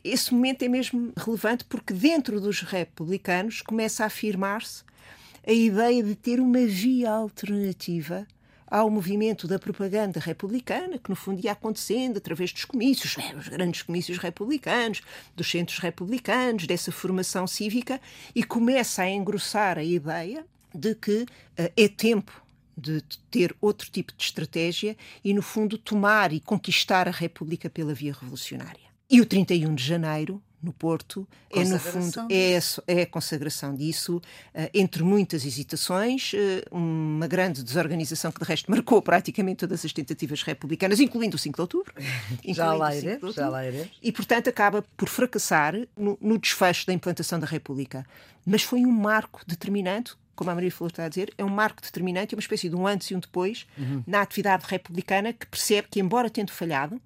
esse 0.04 0.32
momento 0.32 0.62
é 0.62 0.68
mesmo 0.68 1.12
relevante 1.16 1.64
porque 1.64 1.92
dentro 1.92 2.40
dos 2.40 2.60
republicanos 2.60 3.62
começa 3.62 4.04
a 4.04 4.06
afirmar-se 4.06 4.84
a 5.44 5.52
ideia 5.52 6.02
de 6.02 6.14
ter 6.14 6.38
uma 6.38 6.64
via 6.66 7.10
alternativa 7.10 8.26
ao 8.70 8.88
movimento 8.88 9.48
da 9.48 9.58
propaganda 9.58 10.20
republicana, 10.20 10.98
que 10.98 11.10
no 11.10 11.16
fundo 11.16 11.44
ia 11.44 11.52
acontecendo 11.52 12.18
através 12.18 12.52
dos 12.52 12.64
comícios, 12.64 13.16
né, 13.16 13.34
os 13.36 13.48
grandes 13.48 13.82
comícios 13.82 14.18
republicanos, 14.18 15.02
dos 15.34 15.50
centros 15.50 15.78
republicanos, 15.78 16.66
dessa 16.66 16.92
formação 16.92 17.46
cívica, 17.46 18.00
e 18.34 18.44
começa 18.44 19.02
a 19.02 19.10
engrossar 19.10 19.76
a 19.76 19.82
ideia 19.82 20.46
de 20.72 20.94
que 20.94 21.22
uh, 21.22 21.72
é 21.76 21.88
tempo 21.88 22.40
de 22.76 23.02
ter 23.30 23.54
outro 23.60 23.90
tipo 23.90 24.12
de 24.16 24.22
estratégia 24.22 24.96
e, 25.24 25.34
no 25.34 25.42
fundo, 25.42 25.76
tomar 25.76 26.32
e 26.32 26.40
conquistar 26.40 27.08
a 27.08 27.10
República 27.10 27.68
pela 27.68 27.92
via 27.92 28.14
revolucionária. 28.18 28.88
E 29.10 29.20
o 29.20 29.26
31 29.26 29.74
de 29.74 29.84
janeiro 29.84 30.40
no 30.62 30.72
Porto, 30.72 31.26
é 31.50 31.64
no 31.64 31.78
fundo 31.78 32.26
é, 32.30 32.58
é 32.86 33.02
a 33.02 33.06
consagração 33.06 33.74
disso, 33.74 34.20
eh, 34.52 34.70
entre 34.74 35.02
muitas 35.02 35.44
hesitações, 35.44 36.32
eh, 36.34 36.64
uma 36.70 37.26
grande 37.26 37.62
desorganização 37.62 38.30
que 38.30 38.40
de 38.40 38.46
resto 38.46 38.70
marcou 38.70 39.00
praticamente 39.00 39.58
todas 39.58 39.84
as 39.84 39.92
tentativas 39.92 40.42
republicanas, 40.42 41.00
incluindo 41.00 41.36
o 41.36 41.38
5 41.38 41.54
de 41.56 41.60
outubro. 41.60 41.94
já 42.48 42.72
lá 42.74 42.94
iremos, 42.94 43.34
já 43.34 43.48
lá 43.48 43.66
iremos. 43.66 43.90
E 44.02 44.12
portanto 44.12 44.48
acaba 44.48 44.84
por 44.96 45.08
fracassar 45.08 45.74
no, 45.96 46.18
no 46.20 46.38
desfecho 46.38 46.86
da 46.86 46.92
implantação 46.92 47.40
da 47.40 47.46
República. 47.46 48.04
Mas 48.44 48.62
foi 48.62 48.84
um 48.84 48.92
marco 48.92 49.40
determinante 49.46 50.14
como 50.40 50.50
a 50.50 50.54
Maria 50.54 50.72
Flor 50.72 50.88
está 50.88 51.04
a 51.04 51.08
dizer, 51.10 51.34
é 51.36 51.44
um 51.44 51.50
marco 51.50 51.82
determinante, 51.82 52.34
é 52.34 52.36
uma 52.36 52.40
espécie 52.40 52.70
de 52.70 52.74
um 52.74 52.86
antes 52.86 53.10
e 53.10 53.14
um 53.14 53.20
depois 53.20 53.66
uhum. 53.76 54.02
na 54.06 54.22
atividade 54.22 54.64
republicana 54.66 55.34
que 55.34 55.46
percebe 55.46 55.88
que, 55.90 56.00
embora 56.00 56.30
tendo 56.30 56.50
falhado, 56.50 56.98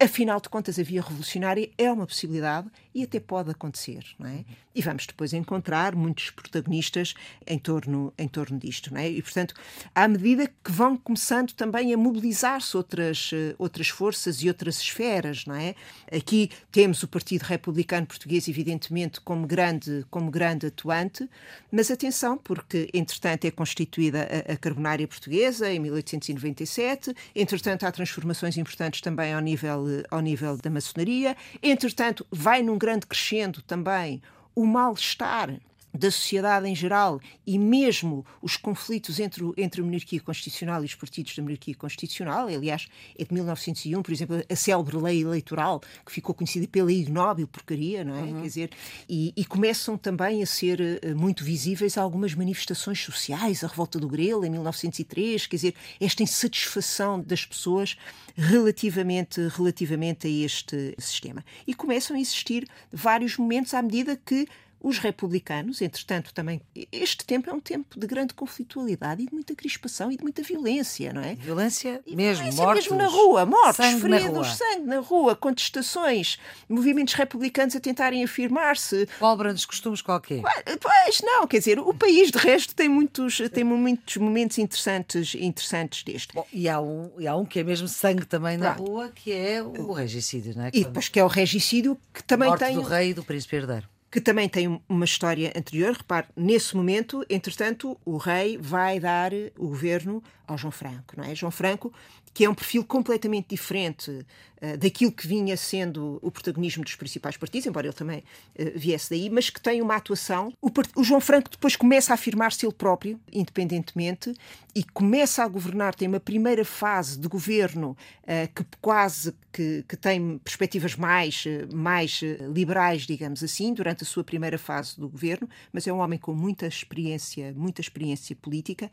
afinal 0.00 0.40
de 0.40 0.48
contas, 0.48 0.78
a 0.78 0.82
via 0.82 1.02
revolucionária 1.02 1.68
é 1.76 1.90
uma 1.90 2.06
possibilidade 2.06 2.68
e 2.94 3.02
até 3.02 3.18
pode 3.18 3.50
acontecer, 3.50 4.04
não 4.18 4.28
é? 4.28 4.44
E 4.74 4.80
vamos 4.80 5.06
depois 5.06 5.32
encontrar 5.32 5.96
muitos 5.96 6.30
protagonistas 6.30 7.14
em 7.46 7.58
torno, 7.58 8.12
em 8.16 8.28
torno 8.28 8.58
disto, 8.58 8.92
não 8.94 9.00
é? 9.00 9.08
E, 9.08 9.20
portanto, 9.20 9.54
à 9.92 10.06
medida 10.06 10.46
que 10.46 10.70
vão 10.70 10.96
começando 10.96 11.52
também 11.52 11.92
a 11.92 11.96
mobilizar-se 11.96 12.76
outras, 12.76 13.30
eh, 13.32 13.56
outras 13.58 13.88
forças 13.88 14.42
e 14.42 14.48
outras 14.48 14.80
esferas, 14.80 15.46
não 15.46 15.54
é? 15.54 15.74
Aqui 16.12 16.50
temos 16.70 17.02
o 17.02 17.08
Partido 17.08 17.42
Republicano 17.42 18.06
Português, 18.06 18.46
evidentemente, 18.46 19.20
como 19.20 19.46
grande, 19.46 20.06
como 20.10 20.30
grande 20.30 20.66
atuante, 20.66 21.28
mas 21.72 21.90
atenção, 21.90 22.38
porque, 22.38 22.88
entretanto, 22.94 23.46
é 23.46 23.50
constituída 23.50 24.28
a, 24.48 24.52
a 24.52 24.56
Carbonária 24.56 25.08
Portuguesa, 25.08 25.68
em 25.70 25.80
1897, 25.80 27.14
entretanto, 27.34 27.84
há 27.84 27.90
transformações 27.90 28.56
importantes 28.56 29.00
também 29.00 29.32
ao 29.32 29.40
nível, 29.40 29.87
ao 30.10 30.20
nível 30.20 30.56
da 30.56 30.70
maçonaria, 30.70 31.36
entretanto, 31.62 32.26
vai 32.30 32.62
num 32.62 32.78
grande 32.78 33.06
crescendo 33.06 33.62
também 33.62 34.22
o 34.54 34.64
mal-estar 34.64 35.50
da 35.92 36.10
sociedade 36.10 36.68
em 36.68 36.74
geral 36.74 37.20
e 37.46 37.58
mesmo 37.58 38.24
os 38.42 38.56
conflitos 38.56 39.18
entre, 39.18 39.44
entre 39.56 39.80
a 39.80 39.84
monarquia 39.84 40.20
constitucional 40.20 40.82
e 40.82 40.86
os 40.86 40.94
partidos 40.94 41.34
da 41.34 41.42
monarquia 41.42 41.74
constitucional, 41.74 42.46
aliás, 42.46 42.88
é 43.18 43.24
de 43.24 43.32
1901, 43.32 44.02
por 44.02 44.12
exemplo, 44.12 44.42
a 44.48 44.56
célebre 44.56 44.96
lei 44.96 45.22
eleitoral, 45.22 45.80
que 46.04 46.12
ficou 46.12 46.34
conhecida 46.34 46.66
pela 46.68 46.92
ignóbil 46.92 47.46
porcaria, 47.48 48.04
não 48.04 48.14
é? 48.14 48.22
Uhum. 48.22 48.40
Quer 48.40 48.46
dizer, 48.46 48.70
e, 49.08 49.32
e, 49.36 49.44
começam 49.44 49.96
também 49.96 50.42
a 50.42 50.46
ser 50.46 50.80
uh, 50.80 51.16
muito 51.16 51.44
visíveis 51.44 51.96
algumas 51.96 52.34
manifestações 52.34 53.02
sociais, 53.02 53.64
a 53.64 53.66
revolta 53.66 53.98
do 53.98 54.08
Grelo 54.08 54.44
em 54.44 54.50
1903, 54.50 55.46
quer 55.46 55.56
dizer, 55.56 55.74
esta 56.00 56.22
insatisfação 56.22 57.20
das 57.20 57.44
pessoas 57.44 57.96
relativamente, 58.36 59.40
relativamente 59.48 60.26
a 60.26 60.30
este 60.30 60.94
sistema. 60.98 61.44
E 61.66 61.74
começam 61.74 62.16
a 62.16 62.20
existir 62.20 62.68
vários 62.92 63.36
momentos 63.36 63.74
à 63.74 63.82
medida 63.82 64.16
que 64.16 64.46
os 64.80 64.98
republicanos, 64.98 65.82
entretanto, 65.82 66.32
também. 66.32 66.60
Este 66.92 67.24
tempo 67.24 67.50
é 67.50 67.52
um 67.52 67.60
tempo 67.60 67.98
de 67.98 68.06
grande 68.06 68.34
conflitualidade 68.34 69.22
e 69.22 69.26
de 69.26 69.34
muita 69.34 69.54
crispação 69.54 70.10
e 70.10 70.16
de 70.16 70.22
muita 70.22 70.42
violência, 70.42 71.12
não 71.12 71.22
é? 71.22 71.34
Violência 71.34 72.00
mesmo, 72.06 72.44
violência 72.44 72.64
mortos, 72.64 72.84
mesmo 72.84 72.98
na 72.98 73.06
rua, 73.06 73.46
mortos, 73.46 73.76
sangue 73.76 74.00
feridos, 74.00 74.24
na 74.24 74.30
rua. 74.30 74.44
sangue 74.44 74.86
na 74.86 74.98
rua, 75.00 75.36
contestações, 75.36 76.38
movimentos 76.68 77.14
republicanos 77.14 77.74
a 77.74 77.80
tentarem 77.80 78.22
afirmar-se. 78.22 79.08
Pólvora 79.18 79.52
dos 79.52 79.64
costumes 79.64 80.00
qualquer. 80.00 80.42
Pois, 80.80 81.20
não, 81.22 81.46
quer 81.46 81.58
dizer, 81.58 81.78
o 81.78 81.92
país 81.92 82.30
de 82.30 82.38
resto 82.38 82.74
tem 82.74 82.88
muitos, 82.88 83.40
tem 83.52 83.64
muitos 83.64 84.16
momentos 84.16 84.58
interessantes, 84.58 85.34
interessantes 85.34 86.04
deste. 86.04 86.34
Bom, 86.34 86.46
e, 86.52 86.68
há 86.68 86.80
um, 86.80 87.10
e 87.18 87.26
há 87.26 87.34
um 87.36 87.44
que 87.44 87.58
é 87.58 87.64
mesmo 87.64 87.88
sangue 87.88 88.24
também 88.24 88.56
na 88.56 88.72
rua, 88.72 89.10
que 89.14 89.32
é 89.32 89.62
o 89.62 89.92
regicídio, 89.92 90.54
não 90.56 90.64
é? 90.64 90.70
E 90.72 90.84
depois 90.84 91.08
que 91.08 91.18
é 91.18 91.24
o 91.24 91.28
regicídio 91.28 91.98
que 92.12 92.22
também 92.22 92.48
Morte 92.48 92.64
tem. 92.64 92.74
do 92.74 92.82
rei 92.82 93.10
e 93.10 93.14
do 93.14 93.24
príncipe 93.24 93.56
herdeiro 93.56 93.88
que 94.10 94.20
também 94.20 94.48
tem 94.48 94.80
uma 94.88 95.04
história 95.04 95.52
anterior. 95.56 95.92
Repare, 95.92 96.28
nesse 96.36 96.76
momento, 96.76 97.24
entretanto, 97.28 97.98
o 98.04 98.16
rei 98.16 98.56
vai 98.58 98.98
dar 98.98 99.32
o 99.58 99.68
governo 99.68 100.22
ao 100.48 100.56
João 100.56 100.72
Franco, 100.72 101.14
não 101.16 101.24
é? 101.24 101.34
João 101.34 101.52
Franco, 101.52 101.92
que 102.32 102.44
é 102.44 102.48
um 102.48 102.54
perfil 102.54 102.82
completamente 102.82 103.48
diferente 103.50 104.10
uh, 104.10 104.76
daquilo 104.78 105.12
que 105.12 105.26
vinha 105.26 105.56
sendo 105.56 106.18
o 106.22 106.30
protagonismo 106.30 106.82
dos 106.82 106.94
principais 106.96 107.36
partidos, 107.36 107.66
embora 107.66 107.86
ele 107.86 107.94
também 107.94 108.20
uh, 108.20 108.72
viesse 108.74 109.10
daí, 109.10 109.28
mas 109.28 109.50
que 109.50 109.60
tem 109.60 109.82
uma 109.82 109.96
atuação. 109.96 110.52
O, 110.60 110.70
o 110.96 111.04
João 111.04 111.20
Franco 111.20 111.50
depois 111.50 111.76
começa 111.76 112.12
a 112.12 112.14
afirmar-se 112.14 112.64
ele 112.64 112.72
próprio, 112.72 113.20
independentemente, 113.30 114.32
e 114.74 114.82
começa 114.82 115.42
a 115.42 115.48
governar, 115.48 115.94
tem 115.94 116.08
uma 116.08 116.20
primeira 116.20 116.64
fase 116.64 117.18
de 117.18 117.28
governo 117.28 117.96
uh, 118.22 118.54
que 118.54 118.64
quase 118.80 119.34
que, 119.52 119.84
que, 119.88 119.96
tem 119.96 120.38
perspectivas 120.38 120.94
mais, 120.94 121.44
mais 121.74 122.20
liberais, 122.54 123.02
digamos 123.02 123.42
assim, 123.42 123.74
durante 123.74 124.04
a 124.04 124.06
sua 124.06 124.22
primeira 124.22 124.56
fase 124.56 124.98
do 124.98 125.08
governo, 125.08 125.48
mas 125.72 125.86
é 125.86 125.92
um 125.92 125.98
homem 125.98 126.18
com 126.18 126.32
muita 126.32 126.66
experiência, 126.66 127.52
muita 127.56 127.80
experiência 127.80 128.36
política 128.36 128.88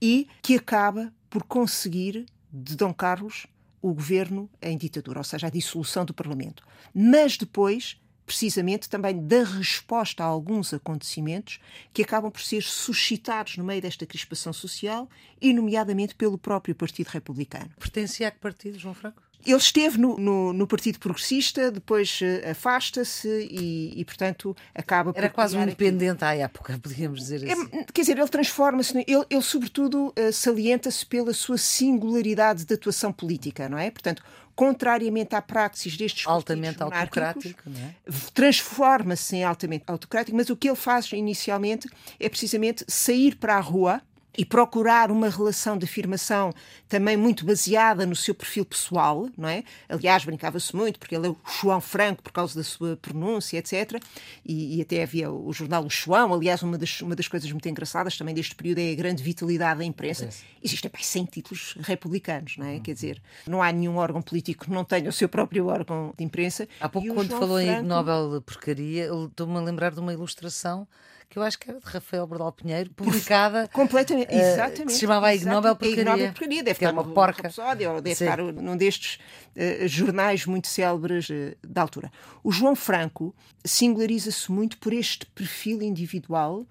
e 0.00 0.28
que 0.42 0.56
acaba 0.56 1.12
por 1.28 1.42
conseguir 1.42 2.26
de 2.52 2.76
Dom 2.76 2.94
Carlos 2.94 3.46
o 3.82 3.92
governo 3.92 4.48
em 4.62 4.78
ditadura, 4.78 5.18
ou 5.18 5.24
seja, 5.24 5.48
a 5.48 5.50
dissolução 5.50 6.04
do 6.04 6.14
Parlamento. 6.14 6.64
Mas 6.94 7.36
depois, 7.36 8.00
precisamente, 8.24 8.88
também 8.88 9.26
da 9.26 9.44
resposta 9.44 10.22
a 10.22 10.26
alguns 10.26 10.72
acontecimentos 10.72 11.58
que 11.92 12.02
acabam 12.02 12.30
por 12.30 12.40
ser 12.40 12.62
suscitados 12.62 13.56
no 13.56 13.64
meio 13.64 13.82
desta 13.82 14.06
crispação 14.06 14.52
social 14.52 15.08
e, 15.40 15.52
nomeadamente, 15.52 16.14
pelo 16.14 16.38
próprio 16.38 16.74
Partido 16.74 17.08
Republicano. 17.08 17.70
Pertencia 17.78 18.28
a 18.28 18.30
que 18.30 18.38
partido, 18.38 18.78
João 18.78 18.94
Franco? 18.94 19.23
Ele 19.46 19.56
esteve 19.56 19.98
no, 19.98 20.16
no, 20.16 20.52
no 20.52 20.66
Partido 20.66 20.98
Progressista, 20.98 21.70
depois 21.70 22.20
uh, 22.20 22.50
afasta-se 22.50 23.28
e, 23.28 23.92
e, 24.00 24.04
portanto, 24.04 24.56
acaba 24.74 25.12
Era 25.14 25.28
quase 25.28 25.56
um 25.56 25.62
independente 25.62 26.24
aqui. 26.24 26.40
à 26.40 26.44
época, 26.44 26.78
podíamos 26.82 27.20
dizer 27.20 27.50
assim. 27.50 27.68
É, 27.72 27.84
quer 27.92 28.00
dizer, 28.02 28.18
ele 28.18 28.28
transforma-se, 28.28 28.96
ele, 29.06 29.24
ele, 29.28 29.42
sobretudo, 29.42 30.14
uh, 30.18 30.32
salienta-se 30.32 31.04
pela 31.04 31.32
sua 31.32 31.58
singularidade 31.58 32.64
de 32.64 32.74
atuação 32.74 33.12
política, 33.12 33.68
não 33.68 33.78
é? 33.78 33.90
Portanto, 33.90 34.22
contrariamente 34.54 35.34
à 35.34 35.42
praxis 35.42 35.96
destes 35.96 36.26
altamente 36.26 36.82
autocrático, 36.82 37.62
é? 37.70 37.94
transforma-se 38.32 39.36
em 39.36 39.44
altamente 39.44 39.84
autocrático, 39.86 40.36
mas 40.36 40.48
o 40.48 40.56
que 40.56 40.68
ele 40.68 40.76
faz 40.76 41.10
inicialmente 41.12 41.88
é 42.20 42.28
precisamente 42.28 42.84
sair 42.86 43.34
para 43.36 43.56
a 43.56 43.60
rua 43.60 44.00
e 44.36 44.44
procurar 44.44 45.10
uma 45.10 45.28
relação 45.28 45.78
de 45.78 45.84
afirmação 45.84 46.52
também 46.88 47.16
muito 47.16 47.44
baseada 47.44 48.04
no 48.04 48.16
seu 48.16 48.34
perfil 48.34 48.64
pessoal, 48.64 49.28
não 49.36 49.48
é? 49.48 49.62
Aliás, 49.88 50.24
brincava-se 50.24 50.74
muito, 50.74 50.98
porque 50.98 51.14
ele 51.14 51.26
é 51.26 51.30
o 51.30 51.36
João 51.60 51.80
Franco 51.80 52.22
por 52.22 52.32
causa 52.32 52.54
da 52.54 52.64
sua 52.64 52.96
pronúncia, 52.96 53.58
etc. 53.58 54.02
E, 54.44 54.78
e 54.78 54.82
até 54.82 55.02
havia 55.02 55.30
o 55.30 55.52
jornal 55.52 55.84
O 55.84 55.90
João. 55.90 56.34
Aliás, 56.34 56.62
uma 56.62 56.76
das, 56.76 57.00
uma 57.00 57.14
das 57.14 57.28
coisas 57.28 57.50
muito 57.50 57.68
engraçadas 57.68 58.16
também 58.16 58.34
deste 58.34 58.54
período 58.54 58.78
é 58.78 58.92
a 58.92 58.94
grande 58.94 59.22
vitalidade 59.22 59.78
da 59.78 59.84
imprensa. 59.84 60.28
Existem 60.62 60.90
bem, 60.92 61.02
100 61.02 61.24
títulos 61.26 61.76
republicanos, 61.80 62.56
não 62.56 62.66
é? 62.66 62.74
Uhum. 62.74 62.80
Quer 62.80 62.94
dizer, 62.94 63.22
não 63.46 63.62
há 63.62 63.70
nenhum 63.70 63.96
órgão 63.96 64.20
político 64.20 64.64
que 64.64 64.70
não 64.70 64.84
tenha 64.84 65.08
o 65.08 65.12
seu 65.12 65.28
próprio 65.28 65.66
órgão 65.66 66.12
de 66.16 66.24
imprensa. 66.24 66.68
Há 66.80 66.88
pouco, 66.88 67.08
quando 67.14 67.28
João 67.28 67.40
falou 67.40 67.60
Franco... 67.60 67.80
em 67.80 67.86
Nobel 67.86 68.42
Porcaria, 68.42 69.08
estou-me 69.26 69.56
a 69.56 69.60
lembrar 69.60 69.92
de 69.92 70.00
uma 70.00 70.12
ilustração 70.12 70.86
que 71.28 71.38
eu 71.38 71.42
acho 71.42 71.58
que 71.58 71.70
era 71.70 71.80
de 71.80 71.86
Rafael 71.86 72.26
Bordal 72.26 72.52
Pinheiro, 72.52 72.90
publicada. 72.90 73.68
Completamente, 73.72 74.32
uh, 74.32 74.38
exatamente. 74.38 74.92
Se 74.92 75.00
chamava 75.00 75.28
a 75.28 75.34
Ignóbel 75.34 75.76
Porcaria. 75.76 76.02
Ignóbel 76.02 76.26
Porcaria, 76.28 76.62
deve 76.62 76.76
estar 76.76 76.92
uma 76.92 77.04
porca. 77.04 77.46
Episódio, 77.48 77.90
ou 77.92 78.00
deve 78.00 78.16
Sim. 78.16 78.24
estar 78.24 78.38
num 78.38 78.76
destes 78.76 79.18
uh, 79.56 79.88
jornais 79.88 80.46
muito 80.46 80.68
célebres 80.68 81.28
uh, 81.30 81.56
da 81.66 81.82
altura. 81.82 82.10
O 82.42 82.52
João 82.52 82.76
Franco 82.76 83.34
singulariza-se 83.64 84.50
muito 84.52 84.78
por 84.78 84.92
este 84.92 85.26
perfil 85.26 85.82
individual, 85.82 86.66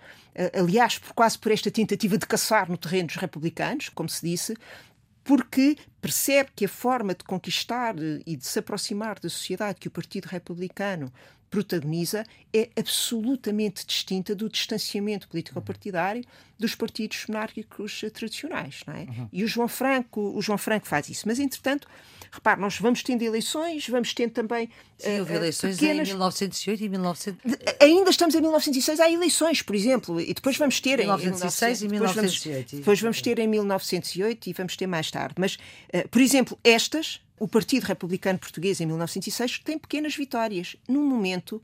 aliás, 0.53 0.99
por 0.99 1.13
quase 1.13 1.39
por 1.39 1.51
esta 1.51 1.71
tentativa 1.71 2.17
de 2.19 2.25
caçar 2.27 2.69
no 2.69 2.77
terreno 2.77 3.07
dos 3.07 3.15
republicanos, 3.15 3.89
como 3.89 4.07
se 4.07 4.27
disse, 4.27 4.55
porque 5.23 5.75
percebe 6.03 6.49
que 6.53 6.65
a 6.65 6.67
forma 6.67 7.15
de 7.15 7.23
conquistar 7.23 7.95
e 8.27 8.35
de 8.35 8.45
se 8.45 8.59
aproximar 8.59 9.17
da 9.21 9.29
sociedade 9.29 9.79
que 9.79 9.87
o 9.87 9.91
Partido 9.91 10.25
Republicano 10.25 11.09
protagoniza 11.49 12.25
é 12.53 12.69
absolutamente 12.75 13.85
distinta 13.85 14.35
do 14.35 14.49
distanciamento 14.49 15.29
político-partidário 15.29 16.25
dos 16.59 16.75
partidos 16.75 17.25
monárquicos 17.27 18.03
tradicionais, 18.13 18.81
não 18.87 18.93
é? 18.95 19.01
Uhum. 19.01 19.29
E 19.31 19.43
o 19.43 19.47
João 19.47 19.67
Franco, 19.67 20.33
o 20.35 20.41
João 20.41 20.57
Franco 20.57 20.87
faz 20.87 21.09
isso. 21.09 21.27
Mas 21.27 21.39
entretanto, 21.39 21.87
repare, 22.31 22.59
nós 22.59 22.79
vamos 22.79 23.03
tendo 23.03 23.21
eleições, 23.21 23.87
vamos 23.87 24.13
tendo 24.13 24.31
também 24.31 24.69
Sim, 24.97 25.19
houve 25.19 25.33
uh, 25.33 25.35
eleições 25.35 25.77
pequenas... 25.77 26.07
em 26.07 26.11
1908 26.11 26.83
e 26.83 26.89
1900. 26.89 27.41
Ainda 27.79 28.09
estamos 28.09 28.33
em 28.33 28.41
1906, 28.41 28.99
há 28.99 29.11
eleições, 29.11 29.61
por 29.61 29.75
exemplo, 29.75 30.21
e 30.21 30.33
depois 30.33 30.57
vamos 30.57 30.79
ter 30.79 30.99
1906 30.99 31.83
em 31.83 31.87
1906 31.87 31.87
e 31.87 31.87
1908. 31.89 32.65
Depois 32.65 32.71
vamos, 32.71 32.79
depois 32.79 33.01
vamos 33.01 33.21
ter 33.21 33.39
em 33.39 33.47
1908 33.47 34.49
e 34.49 34.53
vamos 34.53 34.77
ter 34.77 34.87
mais 34.87 35.11
tarde. 35.11 35.35
Mas, 35.37 35.57
por 36.09 36.21
exemplo, 36.21 36.57
estas 36.63 37.21
o 37.39 37.47
Partido 37.47 37.83
Republicano 37.83 38.39
Português, 38.39 38.79
em 38.79 38.85
1906, 38.85 39.59
tem 39.59 39.77
pequenas 39.77 40.15
vitórias, 40.15 40.77
num 40.87 41.03
momento 41.03 41.61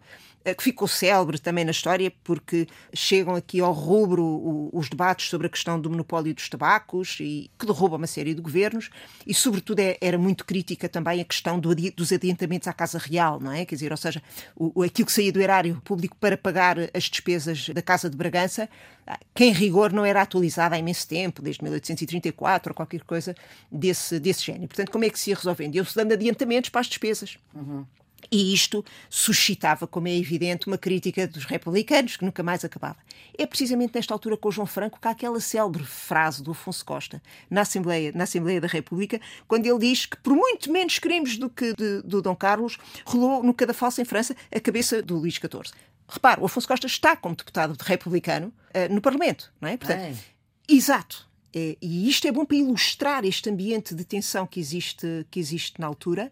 que 0.53 0.63
ficou 0.63 0.87
célebre 0.87 1.39
também 1.39 1.65
na 1.65 1.71
história, 1.71 2.11
porque 2.23 2.67
chegam 2.93 3.35
aqui 3.35 3.59
ao 3.59 3.71
rubro 3.71 4.69
os 4.73 4.89
debates 4.89 5.29
sobre 5.29 5.47
a 5.47 5.49
questão 5.49 5.79
do 5.79 5.89
monopólio 5.89 6.33
dos 6.33 6.47
tabacos 6.49 7.17
e 7.19 7.49
que 7.57 7.65
derruba 7.65 7.95
uma 7.95 8.07
série 8.07 8.33
de 8.33 8.41
governos, 8.41 8.89
e 9.25 9.33
sobretudo 9.33 9.79
é, 9.79 9.97
era 10.01 10.17
muito 10.17 10.45
crítica 10.45 10.87
também 10.87 11.21
a 11.21 11.25
questão 11.25 11.59
do, 11.59 11.73
dos 11.75 12.11
adiantamentos 12.11 12.67
à 12.67 12.73
Casa 12.73 12.97
Real, 12.97 13.39
não 13.39 13.51
é? 13.51 13.65
Quer 13.65 13.75
dizer, 13.75 13.91
ou 13.91 13.97
seja, 13.97 14.21
o, 14.55 14.83
aquilo 14.83 15.05
que 15.05 15.11
saía 15.11 15.31
do 15.31 15.41
erário 15.41 15.81
público 15.83 16.15
para 16.17 16.37
pagar 16.37 16.77
as 16.93 17.03
despesas 17.03 17.69
da 17.69 17.81
Casa 17.81 18.09
de 18.09 18.17
Bragança, 18.17 18.69
que 19.33 19.45
em 19.45 19.51
rigor 19.51 19.91
não 19.91 20.05
era 20.05 20.21
atualizada 20.21 20.75
há 20.75 20.79
imenso 20.79 21.07
tempo, 21.07 21.41
desde 21.41 21.63
1834 21.63 22.71
ou 22.71 22.75
qualquer 22.75 23.01
coisa 23.01 23.35
desse, 23.71 24.19
desse 24.19 24.43
género. 24.43 24.67
Portanto, 24.67 24.91
como 24.91 25.05
é 25.05 25.09
que 25.09 25.19
se 25.19 25.31
ia 25.31 25.35
resolvendo? 25.35 25.75
Iam-se 25.75 25.95
dando 25.95 26.13
adiantamentos 26.13 26.69
para 26.69 26.81
as 26.81 26.87
despesas. 26.87 27.37
Uhum. 27.53 27.85
E 28.31 28.53
isto 28.53 28.83
suscitava, 29.09 29.87
como 29.87 30.07
é 30.07 30.15
evidente, 30.15 30.67
uma 30.67 30.77
crítica 30.77 31.27
dos 31.27 31.45
republicanos 31.45 32.17
que 32.17 32.25
nunca 32.25 32.43
mais 32.43 32.63
acabava. 32.63 32.97
É 33.37 33.45
precisamente 33.45 33.93
nesta 33.95 34.13
altura 34.13 34.37
com 34.37 34.49
o 34.49 34.51
João 34.51 34.67
Franco 34.67 34.99
que 34.99 35.07
há 35.07 35.11
aquela 35.11 35.39
célebre 35.39 35.83
frase 35.83 36.43
do 36.43 36.51
Afonso 36.51 36.83
Costa 36.85 37.21
na 37.49 37.61
Assembleia, 37.61 38.11
na 38.13 38.23
Assembleia 38.23 38.61
da 38.61 38.67
República, 38.67 39.19
quando 39.47 39.65
ele 39.65 39.79
diz 39.79 40.05
que, 40.05 40.17
por 40.17 40.35
muito 40.35 40.71
menos 40.71 40.99
crimes 40.99 41.37
do 41.37 41.49
que 41.49 41.73
de, 41.73 42.01
do 42.03 42.21
Dom 42.21 42.35
Carlos, 42.35 42.77
rolou 43.05 43.43
no 43.43 43.53
Cadafalso 43.53 44.01
em 44.01 44.05
França 44.05 44.35
a 44.53 44.59
cabeça 44.59 45.01
do 45.01 45.17
Luís 45.17 45.35
XIV. 45.35 45.71
Repare, 46.07 46.41
o 46.41 46.45
Afonso 46.45 46.67
Costa 46.67 46.87
está 46.87 47.15
como 47.15 47.35
deputado 47.35 47.77
de 47.77 47.83
republicano 47.83 48.47
uh, 48.47 48.93
no 48.93 48.99
Parlamento, 48.99 49.51
não 49.61 49.69
é? 49.69 49.77
Portanto, 49.77 49.99
é. 49.99 50.13
Exato. 50.67 51.28
É, 51.53 51.77
e 51.81 52.07
isto 52.07 52.27
é 52.27 52.31
bom 52.31 52.45
para 52.45 52.57
ilustrar 52.57 53.25
este 53.25 53.49
ambiente 53.49 53.95
de 53.95 54.05
tensão 54.05 54.45
que 54.45 54.59
existe, 54.59 55.25
que 55.31 55.39
existe 55.39 55.79
na 55.79 55.87
altura. 55.87 56.31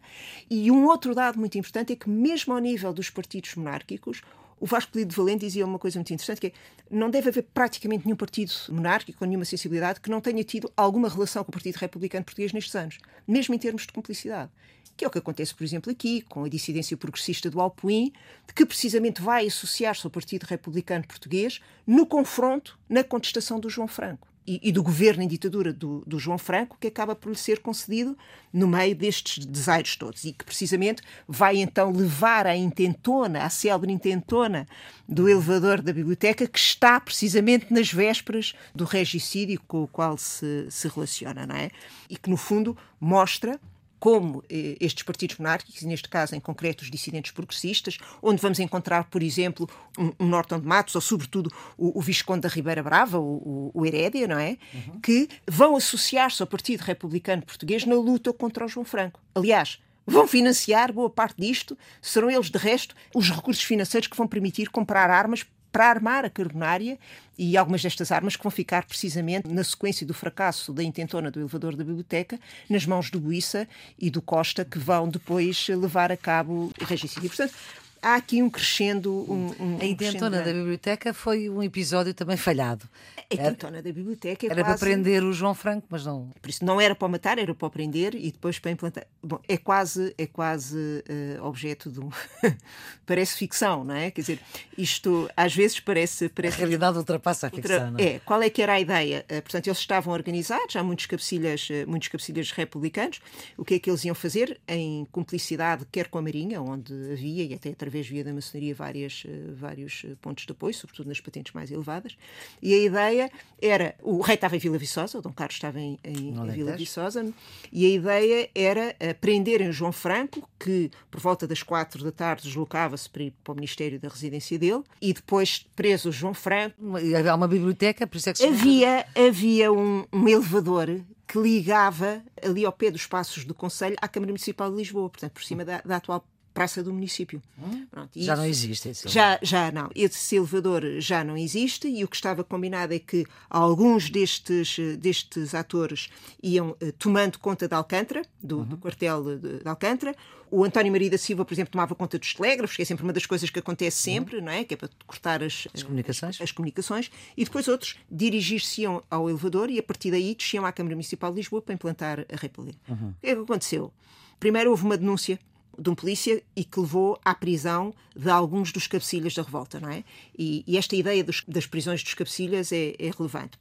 E 0.50 0.70
um 0.70 0.86
outro 0.86 1.16
dado 1.16 1.40
muito 1.40 1.58
importante 1.58 1.94
é 1.94 1.96
que, 1.96 2.10
mesmo 2.10 2.54
ao 2.54 2.60
nível 2.60 2.94
dos 2.94 3.10
partidos 3.10 3.56
monárquicos, 3.56 4.22
o 4.60 4.66
Vasco 4.66 4.92
Polido 4.92 5.10
de 5.10 5.16
Valente 5.16 5.46
dizia 5.46 5.66
uma 5.66 5.78
coisa 5.78 6.00
muito 6.00 6.12
interessante, 6.14 6.42
que 6.42 6.48
é 6.48 6.52
não 6.90 7.10
deve 7.10 7.30
haver 7.30 7.44
praticamente 7.54 8.06
nenhum 8.06 8.16
partido 8.16 8.52
monárquico 8.70 9.24
ou 9.24 9.28
nenhuma 9.28 9.46
sensibilidade 9.46 10.00
que 10.00 10.10
não 10.10 10.22
tenha 10.22 10.44
tido 10.44 10.72
alguma 10.76 11.10
relação 11.10 11.44
com 11.44 11.50
o 11.50 11.54
Partido 11.54 11.76
Republicano 11.76 12.26
Português 12.26 12.54
nestes 12.54 12.74
anos, 12.76 12.98
mesmo 13.28 13.54
em 13.54 13.60
termos 13.60 13.84
de 13.84 13.94
cumplicidade. 13.94 14.52
Que 14.96 15.06
é 15.06 15.08
o 15.08 15.12
que 15.12 15.20
acontece, 15.20 15.54
por 15.54 15.64
exemplo, 15.64 15.92
aqui, 15.92 16.22
com 16.22 16.46
a 16.46 16.50
dissidência 16.50 16.98
progressista 16.98 17.52
do 17.52 17.62
Alpuim, 17.62 18.12
que 18.56 18.66
precisamente 18.66 19.22
vai 19.22 19.46
associar-se 19.46 20.08
ao 20.08 20.12
Partido 20.12 20.46
Republicano 20.46 21.06
Português 21.06 21.60
no 21.86 22.06
confronto, 22.08 22.80
na 22.90 23.04
contestação 23.04 23.60
do 23.60 23.70
João 23.70 23.88
Franco 23.88 24.28
e, 24.48 24.72
do 24.72 24.82
governo 24.82 25.22
em 25.22 25.28
ditadura 25.28 25.74
do, 25.74 26.02
do, 26.08 26.18
João 26.18 26.38
Franco, 26.38 26.78
que 26.80 26.88
acaba 26.88 27.14
por 27.14 27.30
lhe 27.30 27.36
ser 27.36 27.60
concedido 27.60 28.18
no 28.54 28.66
meio 28.66 28.96
destes 28.96 29.46
desaires 29.46 29.98
todos 29.98 30.24
e 30.24 30.32
que 30.32 30.46
precisamente 30.46 31.02
vai 31.28 31.58
então 31.58 31.92
levar 31.92 32.48
a 32.48 32.56
intentona, 32.56 33.44
a 33.44 33.50
célebre 33.50 33.92
intentona 33.92 34.66
do 35.08 35.28
elevador 35.28 35.82
da 35.82 35.92
biblioteca, 35.92 36.48
que 36.48 36.58
está 36.58 36.98
precisamente 37.00 37.74
nas 37.74 37.92
vésperas 37.92 38.54
do 38.74 38.86
regicídio 38.86 39.62
com 39.68 39.84
o 39.84 39.88
qual 39.88 40.18
se, 40.18 40.68
se 40.70 40.88
relaciona, 40.88 41.46
não 41.46 41.56
é? 41.56 41.70
E 42.10 42.16
que 42.16 42.30
no 42.30 42.38
fundo 42.38 42.78
mostra 43.02 43.60
como 44.00 44.44
eh, 44.50 44.78
estes 44.80 45.04
partidos 45.04 45.38
monárquicos, 45.38 45.82
e 45.82 45.88
neste 45.88 46.08
caso 46.10 46.36
em 46.36 46.40
concreto 46.40 46.84
os 46.84 46.92
dissidentes 46.92 47.32
progressistas, 47.32 47.98
onde 48.22 48.42
vamos 48.42 48.60
encontrar, 48.60 49.06
por 49.06 49.24
exemplo, 49.24 49.70
um, 49.98 50.12
um 50.20 50.28
Norton 50.28 50.60
de 50.60 50.68
Matos, 50.68 50.96
ou 50.96 51.02
sobretudo 51.02 51.52
o, 51.78 51.98
o 51.98 52.02
Visconde 52.02 52.42
da 52.42 52.50
Ribeira 52.50 52.84
Brava, 52.84 53.20
o, 53.20 53.72
o, 53.74 53.86
Herédia, 53.86 54.28
não 54.28 54.40
é? 54.40 54.58
Uhum. 54.74 55.00
Que 55.02 55.28
vão 55.48 55.76
associar-se 55.76 56.42
ao 56.42 56.48
Partido 56.48 56.82
Republicano 56.82 57.42
Português 57.42 57.86
na 57.86 57.96
luta 57.96 58.32
contra 58.34 58.66
o 58.66 58.68
João 58.68 58.86
Franco. 58.86 59.20
Aliás, 59.34 59.80
vão 60.06 60.28
financiar 60.28 60.94
boa 60.94 61.10
parte 61.10 61.36
disto, 61.40 61.78
serão 62.02 62.32
eles, 62.32 62.50
de 62.50 62.58
resto, 62.58 62.96
os 63.14 63.30
recursos 63.30 63.64
financeiros 63.64 64.08
que 64.08 64.16
vão 64.16 64.28
permitir 64.28 64.70
comprar 64.70 65.10
armas 65.10 65.46
para 65.78 65.90
armar 65.90 66.26
a 66.26 66.30
carbonária 66.32 66.98
e 67.38 67.56
algumas 67.56 67.84
destas 67.84 68.12
armas 68.12 68.36
que 68.36 68.42
vão 68.42 68.50
ficar 68.50 68.84
precisamente 68.84 69.48
na 69.48 69.64
sequência 69.64 70.08
do 70.08 70.14
fracasso 70.14 70.74
da 70.74 70.82
intentona 70.82 71.30
do 71.30 71.40
elevador 71.40 71.76
da 71.76 71.84
biblioteca 71.84 72.40
nas 72.68 72.88
mãos 72.88 73.12
do 73.12 73.20
Buissa 73.20 73.68
e 74.00 74.10
do 74.10 74.20
Costa 74.20 74.66
que 74.66 74.80
vão 74.80 75.08
depois 75.08 75.68
levar 75.70 76.12
a 76.12 76.18
cabo 76.18 76.72
o 76.82 76.84
regicídio. 76.84 77.30
Portanto, 77.30 77.54
há 78.02 78.16
aqui 78.16 78.42
um 78.42 78.50
crescendo. 78.50 79.26
Um, 79.32 79.54
um, 79.60 79.78
a 79.82 79.86
intentona 79.86 80.42
da 80.42 80.54
biblioteca 80.54 81.14
foi 81.14 81.50
um 81.50 81.62
episódio 81.64 82.14
também 82.14 82.38
falhado. 82.38 82.88
A 83.30 83.34
intentona 83.34 83.82
da 83.82 83.92
biblioteca 83.92 84.46
é 84.46 84.50
Era 84.50 84.64
quase... 84.64 84.80
para 84.80 84.88
prender 84.88 85.22
o 85.22 85.34
João 85.34 85.54
Franco, 85.54 85.86
mas 85.90 86.06
não. 86.06 86.30
Por 86.42 86.50
isso 86.50 86.64
não 86.64 86.80
era 86.80 86.96
para 86.96 87.08
matar, 87.10 87.38
era 87.38 87.54
para 87.54 87.70
prender 87.70 88.16
e 88.16 88.32
depois 88.32 88.58
para 88.58 88.72
implantar. 88.72 89.06
Bom, 89.22 89.40
é 89.48 89.58
quase, 89.58 90.14
é 90.18 90.26
quase 90.26 90.78
uh, 90.78 91.44
objeto 91.44 91.92
de 91.92 92.00
um. 92.00 92.10
parece 93.06 93.38
ficção, 93.38 93.84
não 93.84 93.96
é? 93.96 94.12
Quer 94.12 94.22
dizer, 94.22 94.40
isto 94.78 95.30
às 95.36 95.54
vezes 95.54 95.80
parece. 95.82 96.30
parece... 96.30 96.56
A 96.56 96.60
realidade 96.60 96.98
ultrapassa 96.98 97.48
a 97.48 97.50
ficção, 97.50 97.92
não 97.92 98.00
é? 98.00 98.04
É. 98.04 98.20
Qual 98.20 98.42
é 98.42 98.50
que 98.50 98.62
era 98.62 98.74
a 98.74 98.80
ideia? 98.80 99.26
Uh, 99.26 99.42
portanto, 99.42 99.68
eles 99.68 99.80
estavam 99.80 100.14
organizados, 100.14 100.78
há 100.78 100.84
muitos 100.84 101.06
cabecilhas, 101.06 101.68
uh, 101.70 101.90
muitos 101.90 102.08
cabecilhas 102.08 102.52
republicanos. 102.52 103.20
O 103.58 103.66
que 103.66 103.74
é 103.74 103.80
que 103.80 103.90
eles 103.90 104.06
iam 104.06 104.16
fazer? 104.16 104.58
Em 104.66 105.06
cumplicidade, 105.12 105.86
quer 105.92 106.08
com 106.08 106.18
a 106.18 106.22
Marinha, 106.22 106.62
onde 106.62 106.94
havia, 107.12 107.44
e 107.44 107.54
até 107.54 107.74
através 107.88 108.08
via 108.08 108.24
da 108.24 108.34
maçonaria 108.34 108.76
várias, 108.76 109.24
eh, 109.26 109.54
vários 109.54 110.04
eh, 110.06 110.16
pontos 110.22 110.46
de 110.46 110.52
apoio, 110.52 110.74
sobretudo 110.74 111.08
nas 111.08 111.20
patentes 111.20 111.54
mais 111.54 111.72
elevadas, 111.72 112.18
e 112.62 112.74
a 112.74 112.78
ideia 112.78 113.32
era, 113.62 113.96
o 114.04 114.22
rei 114.22 114.36
estava 114.36 114.56
em 114.56 114.60
Vila 114.60 114.78
Viçosa, 114.78 115.18
o 115.18 115.22
Dom 115.22 115.32
Carlos 115.32 115.56
estava 115.56 115.80
em, 115.80 115.98
em, 116.04 116.30
em 116.30 116.52
Vila 116.52 116.76
Viçosa, 116.76 117.34
e 117.72 117.86
a 117.86 117.90
ideia 117.90 118.50
era 118.54 118.96
prenderem 119.20 119.72
João 119.72 119.92
Franco, 119.92 120.48
que 120.60 120.92
por 121.10 121.20
volta 121.20 121.48
das 121.48 121.64
quatro 121.64 122.04
da 122.04 122.12
tarde 122.12 122.44
deslocava-se 122.44 123.10
para 123.10 123.28
para 123.44 123.52
o 123.52 123.56
Ministério 123.56 124.00
da 124.00 124.10
Residência 124.10 124.58
dele, 124.60 124.84
e 125.02 125.14
depois 125.14 125.66
preso 125.76 126.12
João 126.12 126.34
Franco... 126.34 126.76
Havia 126.98 127.36
uma 127.36 127.48
biblioteca, 127.48 128.06
por 128.06 128.18
isso 128.18 128.30
é 128.30 128.34
que 128.34 128.40
se 128.40 128.46
Havia, 128.46 129.06
havia 129.16 129.72
um, 129.72 130.06
um 130.12 130.28
elevador 130.28 131.02
que 131.28 131.38
ligava 131.38 132.22
ali 132.42 132.66
ao 132.66 132.72
pé 132.72 132.90
dos 132.90 133.06
passos 133.06 133.44
do 133.44 133.54
Conselho 133.54 133.98
à 134.02 134.08
Câmara 134.08 134.32
Municipal 134.32 134.72
de 134.72 134.78
Lisboa, 134.78 135.10
portanto, 135.10 135.34
por 135.34 135.44
cima 135.44 135.66
da, 135.66 135.82
da 135.82 135.98
atual 135.98 136.26
praça 136.58 136.82
do 136.82 136.92
município. 136.92 137.40
Hum? 137.60 137.86
Pronto, 137.92 138.10
já 138.16 138.34
isso, 138.34 138.42
não 138.42 138.50
existe 138.50 138.90
esse 138.90 139.08
já 139.08 139.38
Já 139.44 139.72
não. 139.72 139.92
Esse 139.94 140.38
elevador 140.38 140.84
já 141.00 141.24
não 141.24 141.38
existe 141.38 141.88
e 141.88 142.04
o 142.04 142.08
que 142.08 142.16
estava 142.16 142.44
combinado 142.44 142.96
é 142.96 143.00
que 143.00 143.28
alguns 143.48 144.10
destes, 144.10 144.76
destes 144.98 145.54
atores 145.54 146.10
iam 146.42 146.72
uh, 146.72 146.92
tomando 146.98 147.38
conta 147.38 147.68
de 147.68 147.76
Alcântara, 147.76 148.24
do, 148.42 148.58
uhum. 148.58 148.66
do 148.66 148.78
quartel 148.78 149.38
de, 149.38 149.60
de, 149.60 149.70
Alcântara. 149.70 150.16
O 150.50 150.64
António 150.64 150.92
Maria 150.92 151.12
da 151.12 151.18
Silva, 151.18 151.46
por 151.46 151.54
exemplo, 151.54 151.74
tomava 151.74 151.94
conta 151.94 152.18
dos 152.18 152.34
telégrafos, 152.34 152.76
que 152.76 152.82
é 152.82 152.86
sempre 152.86 153.04
uma 153.04 153.14
das 153.14 153.28
coisas 153.28 153.52
que 153.52 153.60
acontece 153.60 154.10
uhum. 154.10 154.16
sempre, 154.16 154.38
uhum. 154.38 154.46
não 154.46 154.52
é? 154.52 154.64
Que 154.64 154.74
é 154.74 154.78
para 154.78 154.90
cortar 155.06 155.44
as, 155.44 155.68
as 155.76 155.84
comunicações. 155.84 156.38
As, 156.38 156.42
as 156.42 156.52
comunicações. 156.52 157.12
E 157.36 157.44
depois 157.44 157.68
outros 157.68 157.98
dirigir-se-iam 158.10 159.04
ao 159.12 159.30
elevador 159.30 159.70
e 159.70 159.78
a 159.78 159.84
partir 159.84 160.10
daí 160.10 160.34
desciam 160.34 160.66
à 160.66 160.72
Câmara 160.72 160.96
Municipal 160.96 161.30
de 161.30 161.38
Lisboa 161.38 161.62
para 161.62 161.76
implantar 161.76 162.26
a 162.34 162.36
República. 162.36 162.80
Uhum. 162.90 163.10
O 163.10 163.22
que 163.22 163.28
é 163.28 163.36
que 163.36 163.42
aconteceu? 163.42 163.94
Primeiro 164.40 164.72
houve 164.72 164.84
uma 164.84 164.98
denúncia 164.98 165.38
de 165.78 165.90
um 165.90 165.96
polícia 165.96 166.42
e 166.56 166.64
que 166.64 166.80
levou 166.80 167.20
à 167.24 167.36
prisão 167.36 167.94
de 168.16 168.30
alguns 168.30 168.72
dos 168.72 168.88
cabecilhas 168.88 169.34
da 169.34 169.44
revolta, 169.44 169.80
não 169.80 169.90
é? 169.90 170.04
E, 170.38 170.64
e 170.66 170.78
esta 170.78 170.96
ideia 170.96 171.24
dos, 171.24 171.44
das 171.48 171.68
prisões 171.68 172.04
dos 172.04 172.14
cabecilhas 172.14 172.72
é, 172.72 172.96
é 173.00 173.12
relevante 173.16 173.58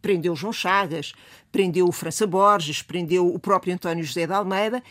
prendeu 0.00 0.34
João 0.36 0.52
Chagas, 0.52 1.12
prendeu 1.50 1.86
o 1.86 1.92
França 1.92 2.26
Borges, 2.26 2.82
prendeu 2.82 3.26
o 3.26 3.38
próprio 3.38 3.74
António 3.74 4.04
José 4.04 4.26
de 4.26 4.32
Almeida 4.32 4.82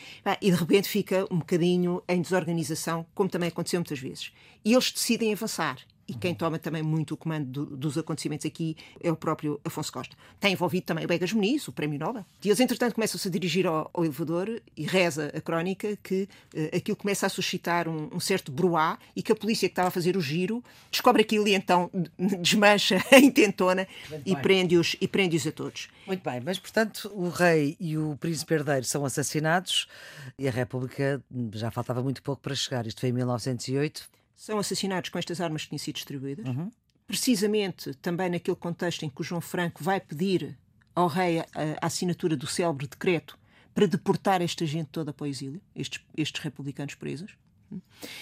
e 0.42 0.52
de 0.52 0.58
repente 0.58 0.88
fica 0.90 1.26
um 1.32 1.40
bocadinho 1.40 2.04
em 2.08 2.22
desorganização, 2.22 3.06
como 3.16 3.30
também 3.30 3.50
aconteceu 3.50 3.80
muitas 3.80 4.00
vezes. 4.00 4.32
E 4.64 4.74
eles 4.74 4.92
decidem 4.92 5.34
avançar 5.34 5.78
e 6.08 6.14
quem 6.14 6.34
toma 6.34 6.58
também 6.58 6.82
muito 6.82 7.14
o 7.14 7.18
comando 7.18 7.66
do, 7.66 7.78
dos 7.78 7.98
acontecimentos 7.98 8.46
aqui 8.46 8.78
é 9.02 9.12
o 9.12 9.16
próprio 9.16 9.60
Afonso 9.66 9.92
Costa. 9.92 10.16
Tem 10.40 10.54
envolvido 10.54 10.86
também 10.86 11.04
o 11.04 11.08
Begas 11.08 11.34
Muniz, 11.34 11.68
o 11.68 11.72
Prémio 11.72 12.00
Nobel. 12.00 12.26
E 12.44 12.48
eles, 12.48 12.60
entretanto, 12.60 12.96
começam-se 12.96 13.28
a 13.28 13.32
dirigir 13.32 13.68
ao, 13.68 13.90
ao, 13.94 14.06
elevador 14.06 14.62
e 14.76 14.86
reza 14.86 15.32
a 15.36 15.42
crónica 15.42 15.98
que 16.02 16.30
uh, 16.54 16.78
aquilo 16.78 16.96
começa 16.96 17.26
a 17.26 17.30
suscitar 17.30 17.90
um, 17.90 18.10
um 18.14 18.20
certo 18.20 18.52
bruá 18.52 18.98
e 19.16 19.22
que 19.22 19.32
a 19.32 19.36
polícia 19.36 19.68
que 19.68 19.74
estava 19.74 19.90
a 19.90 19.92
fazer 19.92 20.16
o 20.16 20.22
giro 20.22 20.64
descobre 20.90 21.22
aquilo 21.22 21.48
e 21.48 21.54
então 21.54 21.92
desmancha 22.40 23.04
a 23.12 23.18
intentona 23.18 23.88
e 24.26 24.36
prende-os 24.36 24.96
e 25.02 25.08
prende-os 25.08 25.46
a 25.46 25.52
todos. 25.52 25.90
Muito 26.06 26.24
bem, 26.24 26.40
mas 26.44 26.58
portanto 26.58 27.12
o 27.14 27.28
rei 27.30 27.76
e 27.80 27.98
o 27.98 28.16
príncipe 28.18 28.54
herdeiro 28.54 28.86
são 28.86 29.04
assassinados 29.04 29.88
e 30.40 30.48
a 30.48 30.52
República 30.52 31.22
já 31.54 31.70
faltava 31.70 32.02
muito 32.02 32.24
pouco 32.24 32.42
para 32.42 32.56
chegar. 32.56 32.88
Isto 32.88 33.02
foi 33.02 33.10
em 33.10 33.14
1908 33.14 34.18
são 34.38 34.60
assassinados 34.60 35.10
com 35.10 35.18
estas 35.18 35.42
armas 35.42 35.64
que 35.64 35.70
tinham 35.70 35.80
sido 35.80 35.96
distribuídas. 35.96 36.46
Uhum. 36.46 36.72
Precisamente 37.08 37.94
também 37.96 38.30
naquele 38.30 38.56
contexto 38.56 39.04
em 39.04 39.10
que 39.10 39.20
o 39.20 39.24
João 39.24 39.42
Franco 39.42 39.84
vai 39.84 40.00
pedir 40.00 40.58
ao 40.94 41.08
rei 41.08 41.40
a, 41.40 41.46
a 41.82 41.88
assinatura 41.88 42.38
do 42.38 42.46
célebre 42.46 42.88
decreto 42.88 43.38
para 43.74 43.88
deportar 43.88 44.42
esta 44.42 44.66
gente 44.66 44.90
toda 44.92 45.12
para 45.12 45.26
o 45.26 45.28
exílio, 45.28 45.62
estes, 45.76 46.02
estes 46.16 46.42
republicanos 46.42 46.96
presos. 46.96 47.36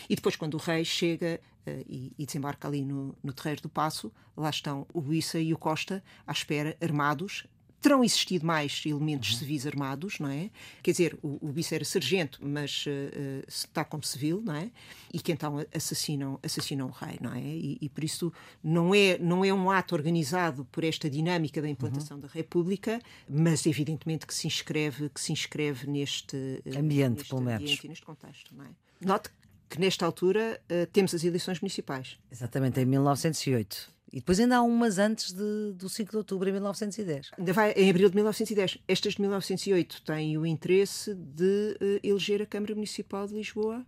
E 0.10 0.16
depois, 0.16 0.36
quando 0.36 0.56
o 0.56 0.58
rei 0.58 0.84
chega 0.84 1.40
uh, 1.68 1.86
e, 1.88 2.12
e, 2.18 2.26
desembarca 2.26 2.68
ali 2.68 2.84
no, 2.84 3.16
no 3.22 3.32
Terreiro 3.32 3.62
do 3.62 3.70
Passo, 3.70 4.12
lá 4.36 4.50
estão 4.50 4.88
o 4.94 5.02
Buissa 5.02 5.40
e 5.40 5.54
o 5.54 5.58
Costa 5.58 6.04
à 6.26 6.32
espera, 6.32 6.76
armados, 6.82 7.46
terão 7.86 8.04
existido 8.04 8.44
mais 8.44 8.82
elementos 8.84 9.34
uhum. 9.34 9.38
civis 9.38 9.68
armados, 9.68 10.18
não 10.18 10.28
é? 10.28 10.50
Quer 10.82 10.90
dizer, 10.90 11.20
o, 11.22 11.38
o 11.40 11.52
vice 11.52 11.76
era 11.76 11.86
sargento, 11.86 12.40
mas 12.42 12.84
uh, 12.88 13.46
está 13.48 13.86
como 13.86 14.04
civil, 14.04 14.42
não 14.44 14.56
é? 14.56 14.72
E 15.14 15.20
que 15.20 15.32
então 15.32 15.64
assassinam, 15.72 16.40
assassinam 16.42 16.88
o 16.88 16.90
rei, 16.90 17.20
não 17.22 17.32
é? 17.32 17.40
E, 17.40 17.78
e, 17.80 17.88
por 17.88 18.04
isso 18.04 18.34
não 18.64 18.96
é, 18.96 19.20
não 19.20 19.46
é 19.46 19.54
um 19.54 19.70
ato 19.70 19.94
organizado 19.94 20.66
por 20.72 20.84
esta 20.84 21.08
dinâmica 21.08 21.62
da 21.62 21.70
implantação 21.70 22.18
uhum. 22.18 22.22
da 22.22 22.28
República, 22.28 23.00
mas 23.30 23.68
evidentemente 23.68 24.26
que 24.26 24.34
se 24.34 24.48
inscreve, 24.48 25.08
que 25.10 25.22
se 25.22 25.32
inscreve 25.32 25.88
neste 25.88 26.64
ambiente, 26.76 27.18
neste 27.18 27.30
pelo 27.30 27.42
menos. 27.42 27.84
neste 27.84 28.04
contexto, 28.04 28.56
não 28.56 28.66
é? 28.66 28.70
Note 29.00 29.30
que 29.70 29.80
nesta 29.80 30.08
altura 30.08 30.60
uh, 30.72 30.88
temos 30.92 31.14
as 31.14 31.24
eleições 31.24 31.62
municipais. 31.62 32.18
Exatamente, 32.32 32.80
em 32.80 32.86
1908. 32.86 33.95
E 34.16 34.20
depois 34.20 34.40
ainda 34.40 34.56
há 34.56 34.62
umas 34.62 34.98
antes 34.98 35.34
de, 35.34 35.74
do 35.74 35.90
5 35.90 36.10
de 36.10 36.16
outubro, 36.16 36.48
em 36.48 36.54
1910. 36.54 37.32
Ainda 37.38 37.52
vai 37.52 37.74
em 37.74 37.90
abril 37.90 38.08
de 38.08 38.16
1910. 38.16 38.78
Estas 38.88 39.16
de 39.16 39.22
1908 39.22 40.02
têm 40.04 40.38
o 40.38 40.46
interesse 40.46 41.14
de 41.14 41.78
uh, 41.82 42.00
eleger 42.02 42.42
a 42.42 42.46
Câmara 42.46 42.74
Municipal 42.74 43.28
de 43.28 43.34
Lisboa 43.34 43.86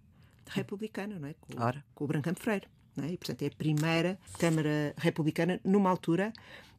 republicana, 0.48 1.18
não 1.18 1.30
é? 1.30 1.36
Com, 1.40 1.64
Ora. 1.64 1.82
com 1.96 2.04
o 2.04 2.08
Brancampo 2.08 2.42
Freire. 2.42 2.68
Não 2.98 3.06
é? 3.06 3.12
E, 3.14 3.18
portanto, 3.18 3.42
é 3.44 3.48
a 3.48 3.52
primeira 3.52 4.20
Câmara 4.38 4.94
Republicana 4.98 5.62
numa 5.64 5.90
altura 5.90 6.34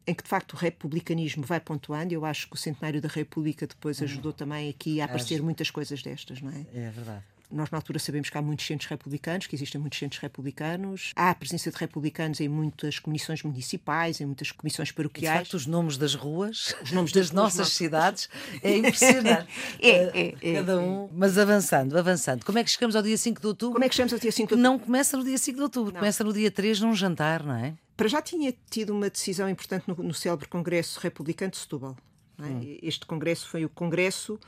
em 0.05 0.13
que 0.13 0.21
de 0.23 0.29
facto 0.29 0.53
o 0.53 0.55
republicanismo 0.55 1.43
vai 1.43 1.59
pontuando. 1.59 2.13
Eu 2.13 2.25
acho 2.25 2.47
que 2.47 2.53
o 2.53 2.57
centenário 2.57 3.01
da 3.01 3.09
República 3.09 3.65
depois 3.65 3.99
hum. 3.99 4.03
ajudou 4.03 4.31
também 4.31 4.69
aqui 4.69 5.01
a 5.01 5.05
aparecer 5.05 5.41
muitas 5.41 5.71
coisas 5.71 6.03
destas, 6.03 6.39
não 6.39 6.51
é? 6.51 6.65
É 6.71 6.91
verdade. 6.91 7.23
Nós, 7.51 7.71
na 7.71 7.79
altura, 7.79 7.97
sabemos 7.97 8.29
que 8.29 8.37
há 8.37 8.41
muitos 8.41 8.65
centros 8.65 8.87
republicanos, 8.87 9.47
que 9.47 9.55
existem 9.55 9.81
muitos 9.81 9.97
centros 9.97 10.21
republicanos. 10.21 11.13
Há 11.15 11.31
a 11.31 11.35
presença 11.35 11.71
de 11.71 11.77
republicanos 11.77 12.39
em 12.39 12.47
muitas 12.47 12.99
comissões 12.99 13.41
municipais, 13.41 14.21
em 14.21 14.25
muitas 14.25 14.51
comissões 14.51 14.91
paroquiais. 14.91 15.39
De 15.39 15.43
facto, 15.45 15.53
os 15.55 15.65
nomes 15.65 15.97
das 15.97 16.13
ruas, 16.13 16.75
os 16.83 16.91
nomes 16.91 17.11
das, 17.13 17.29
das 17.29 17.31
nossas 17.31 17.69
cidades, 17.69 18.29
é 18.61 18.77
impressionante. 18.77 19.47
é, 19.79 19.89
é, 19.89 20.35
é, 20.41 20.53
Cada 20.53 20.79
um. 20.79 21.09
Mas 21.11 21.39
avançando, 21.39 21.97
avançando. 21.97 22.45
Como 22.45 22.59
é 22.59 22.63
que 22.63 22.69
chegamos 22.69 22.95
ao 22.95 23.01
dia 23.01 23.17
5 23.17 23.41
de 23.41 23.47
outubro? 23.47 23.73
Como 23.73 23.85
é 23.85 23.89
que 23.89 23.95
chegamos 23.95 24.13
ao 24.13 24.19
dia 24.19 24.31
5 24.31 24.47
de 24.47 24.53
outubro? 24.53 24.63
Não 24.63 24.77
começa 24.77 25.17
no 25.17 25.23
dia 25.23 25.37
5 25.37 25.55
de 25.55 25.63
outubro, 25.63 25.93
não. 25.93 25.99
começa 25.99 26.23
no 26.23 26.31
dia 26.31 26.51
3 26.51 26.81
num 26.81 26.93
jantar, 26.93 27.43
não 27.43 27.55
é? 27.55 27.73
Para 27.97 28.07
já 28.07 28.21
tinha 28.21 28.53
tido 28.69 28.91
uma 28.91 29.09
decisão 29.09 29.49
importante 29.49 29.85
no, 29.87 29.95
no 29.95 30.13
célebre 30.13 30.47
Congresso 30.47 30.99
Republicano 30.99 31.51
de 31.51 31.57
Setúbal. 31.57 31.97
É? 32.39 32.43
Hum. 32.43 32.77
Este 32.81 33.05
congresso 33.05 33.49
foi 33.49 33.65
o 33.65 33.69
congresso 33.69 34.39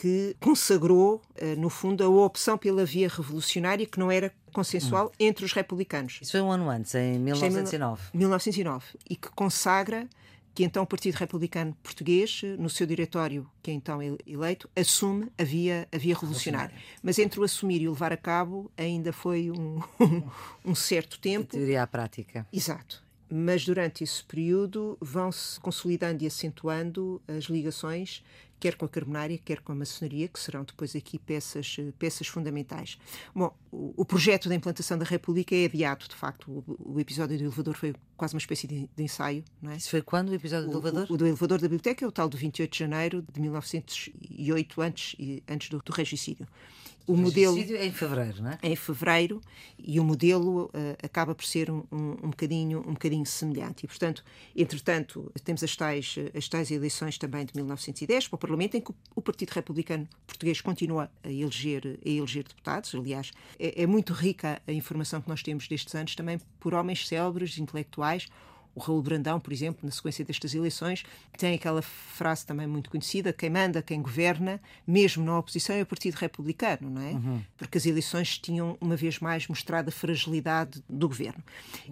que 0.00 0.36
consagrou, 0.38 1.20
eh, 1.34 1.56
no 1.56 1.68
fundo, 1.68 2.04
a 2.04 2.08
opção 2.08 2.56
pela 2.56 2.84
via 2.84 3.08
revolucionária 3.08 3.84
que 3.84 3.98
não 3.98 4.12
era 4.12 4.32
consensual 4.52 5.08
hum. 5.08 5.10
entre 5.18 5.44
os 5.44 5.52
republicanos. 5.52 6.20
Isso 6.22 6.32
foi 6.32 6.40
um 6.40 6.52
ano 6.52 6.70
antes, 6.70 6.94
em 6.94 7.18
1909. 7.18 8.02
Em 8.14 8.18
1909. 8.18 8.84
E 9.10 9.16
que 9.16 9.28
consagra 9.30 10.08
que 10.54 10.62
então 10.62 10.84
o 10.84 10.86
Partido 10.86 11.14
Republicano 11.16 11.76
Português, 11.82 12.42
no 12.58 12.70
seu 12.70 12.86
diretório, 12.86 13.48
que 13.62 13.70
é 13.70 13.74
então 13.74 14.00
eleito, 14.26 14.68
assume 14.76 15.30
a 15.36 15.44
via, 15.44 15.88
a 15.92 15.98
via 15.98 16.14
revolucionária. 16.14 16.74
Mas 17.02 17.18
entre 17.18 17.40
o 17.40 17.42
assumir 17.42 17.82
e 17.82 17.88
o 17.88 17.92
levar 17.92 18.12
a 18.12 18.16
cabo 18.16 18.70
ainda 18.76 19.12
foi 19.12 19.50
um, 19.50 19.80
um 20.64 20.74
certo 20.74 21.18
tempo. 21.18 21.48
A 21.56 21.58
teoria 21.58 21.82
à 21.82 21.86
prática. 21.86 22.46
Exato 22.52 23.08
mas 23.30 23.64
durante 23.64 24.02
esse 24.02 24.24
período 24.24 24.96
vão-se 25.00 25.60
consolidando 25.60 26.24
e 26.24 26.26
acentuando 26.26 27.20
as 27.28 27.44
ligações 27.44 28.24
quer 28.58 28.76
com 28.76 28.84
a 28.84 28.88
carbonária, 28.88 29.38
quer 29.38 29.60
com 29.60 29.72
a 29.72 29.74
maçonaria, 29.74 30.28
que 30.28 30.38
serão 30.38 30.64
depois 30.64 30.94
aqui 30.94 31.18
peças, 31.18 31.76
peças 31.98 32.26
fundamentais. 32.26 32.98
Bom, 33.34 33.54
o, 33.70 33.94
o 33.96 34.04
projeto 34.04 34.48
da 34.48 34.54
implantação 34.54 34.98
da 34.98 35.04
República 35.04 35.54
é 35.54 35.66
adiado, 35.66 36.06
de 36.08 36.14
facto. 36.14 36.50
O, 36.50 36.94
o 36.94 37.00
episódio 37.00 37.36
do 37.36 37.44
elevador 37.44 37.74
foi 37.74 37.94
quase 38.16 38.34
uma 38.34 38.40
espécie 38.40 38.66
de, 38.66 38.88
de 38.94 39.02
ensaio. 39.02 39.44
Não 39.60 39.72
é? 39.72 39.76
Isso 39.76 39.90
foi 39.90 40.02
quando 40.02 40.30
o 40.30 40.34
episódio 40.34 40.68
do 40.68 40.72
elevador? 40.72 41.06
O, 41.08 41.14
o, 41.14 41.16
do 41.16 41.26
elevador 41.26 41.58
da 41.58 41.68
biblioteca 41.68 42.04
é 42.04 42.08
o 42.08 42.12
tal 42.12 42.28
do 42.28 42.36
28 42.36 42.72
de 42.72 42.78
janeiro 42.78 43.24
de 43.32 43.40
1908, 43.40 44.80
antes, 44.80 45.16
antes 45.48 45.68
do, 45.68 45.78
do 45.78 45.92
regicídio 45.92 46.46
o 47.08 47.16
modelo 47.16 47.58
é 47.58 47.86
em 47.86 47.92
fevereiro, 47.92 48.42
não 48.42 48.50
é? 48.50 48.58
Em 48.62 48.76
fevereiro 48.76 49.40
e 49.78 49.98
o 49.98 50.04
modelo 50.04 50.66
uh, 50.66 50.70
acaba 51.02 51.34
por 51.34 51.44
ser 51.44 51.70
um, 51.70 51.82
um, 51.90 52.10
um, 52.22 52.30
bocadinho 52.30 52.80
um 52.80 52.92
bocadinho 52.92 53.24
semelhante 53.24 53.84
e 53.84 53.88
portanto, 53.88 54.22
entretanto, 54.54 55.32
temos 55.42 55.64
as 55.64 55.74
tais 55.74 56.16
as 56.36 56.48
tais 56.48 56.70
eleições 56.70 57.16
também 57.16 57.44
de 57.46 57.52
1910 57.56 58.28
para 58.28 58.36
o 58.36 58.38
Parlamento 58.38 58.76
em 58.76 58.80
que 58.80 58.92
o 59.14 59.22
Partido 59.22 59.50
Republicano 59.50 60.06
Português 60.26 60.60
continua 60.60 61.10
a 61.24 61.30
eleger 61.30 61.98
a 62.04 62.08
eleger 62.08 62.44
deputados. 62.44 62.94
Aliás, 62.94 63.32
é, 63.58 63.82
é 63.82 63.86
muito 63.86 64.12
rica 64.12 64.60
a 64.66 64.72
informação 64.72 65.22
que 65.22 65.28
nós 65.28 65.42
temos 65.42 65.66
destes 65.66 65.94
anos 65.94 66.14
também 66.14 66.38
por 66.60 66.74
homens 66.74 67.08
célebres, 67.08 67.58
intelectuais 67.58 68.28
o 68.78 68.80
Raul 68.80 69.02
Brandão, 69.02 69.40
por 69.40 69.52
exemplo, 69.52 69.80
na 69.82 69.90
sequência 69.90 70.24
destas 70.24 70.54
eleições, 70.54 71.04
tem 71.36 71.54
aquela 71.54 71.82
frase 71.82 72.46
também 72.46 72.66
muito 72.66 72.88
conhecida: 72.88 73.32
quem 73.32 73.50
manda, 73.50 73.82
quem 73.82 74.00
governa, 74.00 74.60
mesmo 74.86 75.24
na 75.24 75.38
oposição, 75.38 75.74
é 75.76 75.82
o 75.82 75.86
Partido 75.86 76.14
Republicano, 76.14 76.88
não 76.88 77.02
é? 77.02 77.12
Uhum. 77.12 77.42
Porque 77.56 77.76
as 77.76 77.84
eleições 77.84 78.38
tinham, 78.38 78.78
uma 78.80 78.96
vez 78.96 79.18
mais, 79.18 79.46
mostrado 79.48 79.88
a 79.88 79.92
fragilidade 79.92 80.82
do 80.88 81.08
governo. 81.08 81.42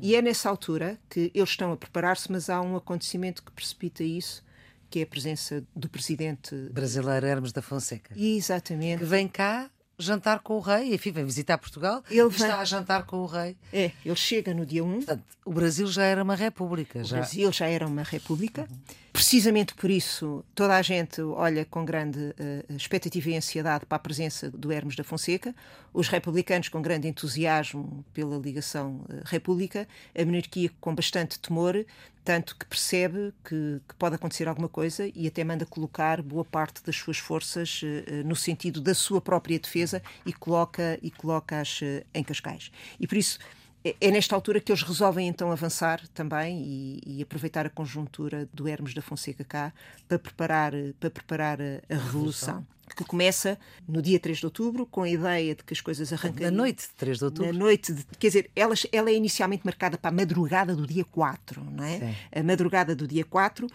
E 0.01 0.15
é 0.15 0.23
nessa 0.23 0.49
altura 0.49 0.99
que 1.11 1.31
eles 1.35 1.51
estão 1.51 1.73
a 1.73 1.77
preparar-se, 1.77 2.31
mas 2.31 2.49
há 2.49 2.61
um 2.61 2.77
acontecimento 2.77 3.43
que 3.43 3.51
precipita 3.51 4.05
isso 4.05 4.45
que 4.89 5.01
é 5.01 5.03
a 5.03 5.07
presença 5.07 5.65
do 5.75 5.89
presidente 5.89 6.55
brasileiro 6.71 7.27
Hermes 7.27 7.53
da 7.53 7.61
Fonseca. 7.61 8.15
Exatamente. 8.17 9.01
Que 9.01 9.05
vem 9.05 9.27
cá 9.27 9.69
jantar 9.99 10.41
com 10.41 10.55
o 10.55 10.61
rei, 10.61 10.95
enfim, 10.95 11.11
vem 11.11 11.25
visitar 11.25 11.59
Portugal 11.59 12.03
ele 12.11 12.29
está 12.29 12.61
a 12.61 12.65
jantar 12.65 13.05
com 13.05 13.19
o 13.19 13.27
rei. 13.27 13.57
É, 13.73 13.91
ele 14.05 14.17
chega 14.17 14.53
no 14.53 14.67
dia 14.67 14.85
1. 14.85 14.93
Portanto, 14.93 15.25
o 15.45 15.53
Brasil 15.53 15.87
já 15.87 16.05
era 16.05 16.23
uma 16.23 16.35
república. 16.35 17.01
O 17.01 17.05
já... 17.05 17.17
Brasil 17.19 17.53
já 17.53 17.67
era 17.67 17.87
uma 17.87 18.03
república. 18.03 18.67
Uhum. 18.71 18.77
Precisamente 19.13 19.75
por 19.75 19.89
isso, 19.89 20.45
toda 20.55 20.77
a 20.77 20.83
gente 20.83 21.23
olha 21.23 21.65
com 21.65 21.85
grande 21.87 22.19
uh, 22.19 22.77
expectativa 22.77 23.31
e 23.31 23.37
ansiedade 23.37 23.87
para 23.87 23.97
a 23.97 23.99
presença 23.99 24.51
do 24.51 24.71
Hermes 24.71 24.95
da 24.95 25.03
Fonseca, 25.03 25.55
os 25.95 26.09
republicanos 26.09 26.69
com 26.69 26.83
grande 26.83 27.09
entusiasmo 27.09 28.05
pela 28.13 28.37
ligação 28.37 29.07
uh, 29.09 29.23
república, 29.25 29.89
a 30.15 30.23
monarquia 30.23 30.71
com 30.81 30.95
bastante 30.95 31.39
temor, 31.39 31.87
tanto 32.27 32.57
que 32.57 32.67
percebe 32.67 33.33
que, 33.45 33.81
que, 33.89 33.95
pode 33.95 34.17
acontecer 34.17 34.49
alguma 34.49 34.69
coisa 34.69 35.09
e 35.15 35.29
até 35.29 35.45
manda 35.45 35.65
colocar 35.65 36.21
boa 36.21 36.45
parte 36.45 36.83
das 36.83 36.97
suas 36.97 37.19
forças 37.19 37.83
uh, 37.83 38.27
no 38.27 38.35
sentido 38.35 38.81
da 38.81 38.95
sua 38.95 39.21
própria 39.21 39.61
defesa 39.61 40.03
e 40.27 40.33
coloca 40.33 40.99
e 41.01 41.09
coloca-as 41.09 41.81
em 42.13 42.25
Cascais. 42.25 42.73
E 42.99 43.07
por 43.07 43.17
isso 43.17 43.39
é, 43.87 43.95
é 44.01 44.11
nesta 44.11 44.35
altura 44.35 44.61
que 44.61 44.73
eles 44.73 44.83
resolvem 44.83 45.29
então 45.29 45.53
avançar 45.53 46.03
também 46.09 46.61
e, 46.61 47.01
e, 47.07 47.23
aproveitar 47.23 47.67
a 47.67 47.71
conjuntura 47.71 48.49
do 48.53 48.67
Hermes 48.67 48.93
da 48.93 49.01
Fonseca 49.01 49.45
cá 49.45 49.73
para 50.09 50.19
preparar, 50.19 50.73
para 50.99 51.11
preparar 51.11 51.61
a, 51.61 51.81
a 51.89 51.97
revolução. 51.97 52.67
Que 52.97 53.05
começa 53.05 53.59
no 53.87 54.01
dia 54.01 54.19
3 54.19 54.39
de 54.39 54.47
outubro, 54.47 54.87
com 54.87 55.03
a 55.03 55.09
ideia 55.09 55.57
de 55.57 55.65
que 55.65 55.75
as 55.75 55.81
coisas 55.81 56.13
arrancariam. 56.13 56.53
Na 56.53 56.57
noite 56.57 56.83
de 56.83 56.95
3 56.95 57.19
de 57.19 57.25
outubro. 57.25 57.53
Na 57.53 57.59
noite, 57.59 57.93
de, 57.93 58.05
quer 58.17 58.29
dizer, 58.29 58.51
ela, 58.55 58.75
ela 58.93 59.11
é 59.11 59.15
inicialmente 59.15 59.65
marcada 59.65 59.99
para 59.99 60.09
a 60.11 60.13
madrugada 60.13 60.75
do 60.75 60.87
dia 60.87 61.05
4, 61.05 61.65
não 61.65 61.83
é? 61.83 61.99
Sim. 61.99 62.15
A 62.33 62.43
madrugada 62.45 62.95
do 62.95 63.07
dia 63.07 63.25
4, 63.25 63.67
uh, 63.67 63.71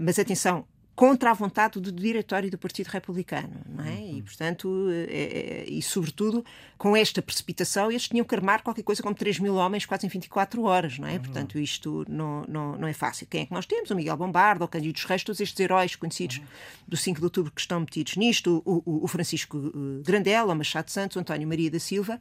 mas 0.00 0.18
atenção, 0.18 0.66
contra 0.94 1.30
a 1.30 1.34
vontade 1.34 1.80
do 1.80 1.90
diretório 1.90 2.50
do 2.50 2.58
Partido 2.58 2.88
Republicano, 2.88 3.60
não 3.66 3.84
é? 3.84 4.12
E, 4.12 4.22
portanto, 4.22 4.88
é, 5.08 5.64
é, 5.64 5.64
e 5.66 5.80
sobretudo 5.80 6.44
com 6.76 6.96
esta 6.96 7.22
precipitação, 7.22 7.90
eles 7.90 8.06
tinham 8.06 8.24
que 8.24 8.34
armar 8.34 8.62
qualquer 8.62 8.82
coisa 8.82 9.02
como 9.02 9.14
3 9.14 9.38
mil 9.38 9.54
homens 9.54 9.86
quase 9.86 10.06
em 10.06 10.08
24 10.10 10.62
horas, 10.62 10.98
não 10.98 11.08
é? 11.08 11.14
Uhum. 11.14 11.20
Portanto, 11.20 11.58
isto 11.58 12.04
não, 12.08 12.44
não, 12.46 12.76
não 12.76 12.88
é 12.88 12.92
fácil. 12.92 13.26
Quem 13.26 13.42
é 13.42 13.46
que 13.46 13.52
nós 13.52 13.66
temos? 13.66 13.90
O 13.90 13.94
Miguel 13.94 14.16
Bombardo, 14.16 14.64
o 14.64 14.68
Cândido 14.68 14.92
dos 14.92 15.04
Reis, 15.04 15.24
todos 15.24 15.40
estes 15.40 15.58
heróis 15.58 15.96
conhecidos 15.96 16.38
uhum. 16.38 16.44
do 16.88 16.96
5 16.96 17.18
de 17.18 17.24
outubro 17.24 17.52
que 17.52 17.60
estão 17.60 17.80
metidos 17.80 18.16
nisto, 18.16 18.62
o, 18.64 18.82
o, 18.84 19.04
o 19.04 19.08
Francisco 19.08 19.56
eh, 19.56 20.02
Grandela, 20.04 20.52
o 20.52 20.56
Machado 20.56 20.90
Santos, 20.90 21.16
o 21.16 21.20
António 21.20 21.48
Maria 21.48 21.70
da 21.70 21.80
Silva. 21.80 22.20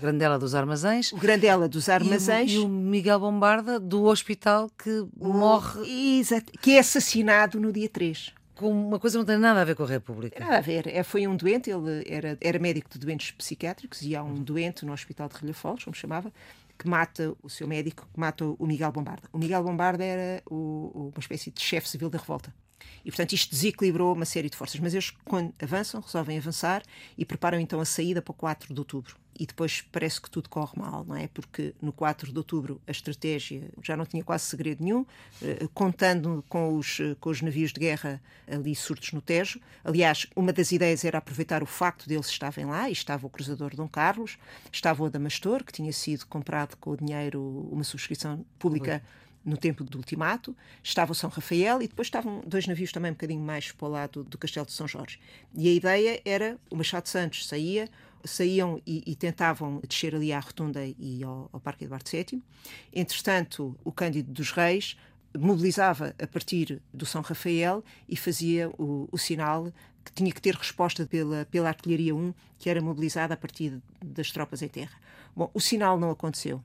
Grandela 0.00 0.38
dos 0.38 0.54
Armazéns. 0.54 1.12
O 1.12 1.16
Grandela 1.16 1.68
dos 1.68 1.88
Armazéns. 1.88 2.52
E 2.52 2.58
o, 2.58 2.62
e 2.62 2.64
o 2.64 2.68
Miguel 2.68 3.20
Bombarda 3.20 3.78
do 3.80 4.04
hospital 4.04 4.70
que 4.76 5.06
o, 5.18 5.32
morre. 5.32 6.18
Exato, 6.18 6.52
que 6.60 6.76
é 6.76 6.78
assassinado 6.78 7.60
no 7.60 7.72
dia 7.72 7.88
3 7.88 8.32
com 8.54 8.70
uma 8.70 9.00
coisa 9.00 9.16
que 9.16 9.18
não 9.18 9.26
tem 9.26 9.36
nada 9.36 9.60
a 9.60 9.64
ver 9.64 9.74
com 9.74 9.82
a 9.82 9.86
República. 9.86 10.38
Nada 10.38 10.58
a 10.58 10.60
ver. 10.60 10.86
É, 10.86 11.02
foi 11.02 11.26
um 11.26 11.36
doente, 11.36 11.70
ele 11.70 12.04
era, 12.06 12.38
era 12.40 12.58
médico 12.58 12.88
de 12.90 12.98
doentes 12.98 13.32
psiquiátricos 13.32 14.02
e 14.02 14.14
há 14.14 14.22
um 14.22 14.34
doente 14.34 14.86
no 14.86 14.92
Hospital 14.92 15.28
de 15.28 15.36
Relhafoles, 15.40 15.84
como 15.84 15.96
chamava, 15.96 16.32
que 16.78 16.88
mata 16.88 17.34
o 17.42 17.50
seu 17.50 17.66
médico, 17.66 18.06
que 18.12 18.20
mata 18.20 18.44
o 18.44 18.66
Miguel 18.66 18.92
Bombarda. 18.92 19.28
O 19.32 19.38
Miguel 19.38 19.62
Bombarda 19.62 20.04
era 20.04 20.42
o, 20.48 21.10
uma 21.12 21.20
espécie 21.20 21.50
de 21.50 21.60
chefe 21.60 21.88
civil 21.88 22.08
da 22.08 22.18
revolta. 22.18 22.54
E, 23.04 23.10
portanto, 23.10 23.32
isto 23.32 23.50
desequilibrou 23.50 24.14
uma 24.14 24.24
série 24.24 24.48
de 24.48 24.56
forças. 24.56 24.80
Mas 24.80 24.94
eles, 24.94 25.10
quando 25.24 25.52
avançam, 25.62 26.00
resolvem 26.00 26.38
avançar 26.38 26.82
e 27.16 27.24
preparam 27.24 27.58
então 27.60 27.80
a 27.80 27.84
saída 27.84 28.22
para 28.22 28.32
o 28.32 28.34
4 28.34 28.72
de 28.72 28.80
outubro 28.80 29.16
e 29.38 29.46
depois 29.46 29.82
parece 29.92 30.20
que 30.20 30.30
tudo 30.30 30.48
corre 30.48 30.72
mal, 30.76 31.04
não 31.04 31.16
é? 31.16 31.28
Porque 31.28 31.74
no 31.82 31.92
4 31.92 32.32
de 32.32 32.38
outubro 32.38 32.80
a 32.86 32.90
estratégia 32.90 33.68
já 33.82 33.96
não 33.96 34.06
tinha 34.06 34.22
quase 34.22 34.44
segredo 34.44 34.82
nenhum, 34.82 35.04
eh, 35.42 35.66
contando 35.74 36.44
com 36.48 36.76
os, 36.76 36.98
com 37.20 37.30
os 37.30 37.42
navios 37.42 37.72
de 37.72 37.80
guerra 37.80 38.22
ali 38.46 38.74
surtos 38.74 39.12
no 39.12 39.20
Tejo. 39.20 39.60
Aliás, 39.82 40.26
uma 40.36 40.52
das 40.52 40.70
ideias 40.70 41.04
era 41.04 41.18
aproveitar 41.18 41.62
o 41.62 41.66
facto 41.66 42.08
deles 42.08 42.26
estarem 42.26 42.64
lá, 42.66 42.88
e 42.88 42.92
estava 42.92 43.26
o 43.26 43.30
cruzador 43.30 43.74
Dom 43.74 43.88
Carlos, 43.88 44.38
estava 44.72 45.02
o 45.02 45.06
Adamastor, 45.06 45.64
que 45.64 45.72
tinha 45.72 45.92
sido 45.92 46.26
comprado 46.26 46.76
com 46.76 46.90
o 46.90 46.96
dinheiro, 46.96 47.68
uma 47.72 47.84
subscrição 47.84 48.44
pública 48.58 49.02
no 49.44 49.56
tempo 49.56 49.84
do 49.84 49.98
ultimato, 49.98 50.56
estava 50.82 51.12
o 51.12 51.14
São 51.14 51.28
Rafael 51.28 51.82
e 51.82 51.88
depois 51.88 52.06
estavam 52.06 52.42
dois 52.46 52.66
navios 52.66 52.92
também 52.92 53.10
um 53.10 53.14
bocadinho 53.14 53.42
mais 53.42 53.70
para 53.72 53.86
o 53.86 53.90
lado 53.90 54.24
do 54.24 54.38
Castelo 54.38 54.66
de 54.66 54.72
São 54.72 54.88
Jorge. 54.88 55.20
E 55.54 55.68
a 55.68 55.72
ideia 55.72 56.20
era 56.24 56.58
o 56.70 56.76
Machado 56.76 57.08
Santos 57.08 57.46
saía, 57.46 57.88
saíam 58.24 58.80
e, 58.86 59.02
e, 59.06 59.14
tentavam 59.14 59.80
descer 59.86 60.14
ali 60.14 60.32
à 60.32 60.40
Rotunda 60.40 60.80
e 60.98 61.22
ao, 61.22 61.50
ao 61.52 61.60
Parque 61.60 61.84
Eduardo 61.84 62.10
VII. 62.10 62.42
Entretanto, 62.92 63.76
o 63.84 63.92
Cândido 63.92 64.32
dos 64.32 64.50
Reis 64.50 64.96
mobilizava 65.36 66.14
a 66.18 66.26
partir 66.26 66.80
do 66.92 67.04
São 67.04 67.20
Rafael 67.20 67.84
e 68.08 68.16
fazia 68.16 68.70
o, 68.78 69.08
o 69.10 69.18
sinal 69.18 69.72
que 70.04 70.12
tinha 70.12 70.32
que 70.32 70.40
ter 70.40 70.54
resposta 70.54 71.06
pela, 71.06 71.44
pela 71.46 71.68
Artilharia 71.68 72.14
1, 72.14 72.34
que 72.58 72.70
era 72.70 72.80
mobilizada 72.80 73.34
a 73.34 73.36
partir 73.36 73.80
das 74.02 74.30
tropas 74.30 74.62
em 74.62 74.68
terra. 74.68 74.96
Bom, 75.34 75.50
o 75.52 75.60
sinal 75.60 75.98
não 75.98 76.10
aconteceu. 76.10 76.62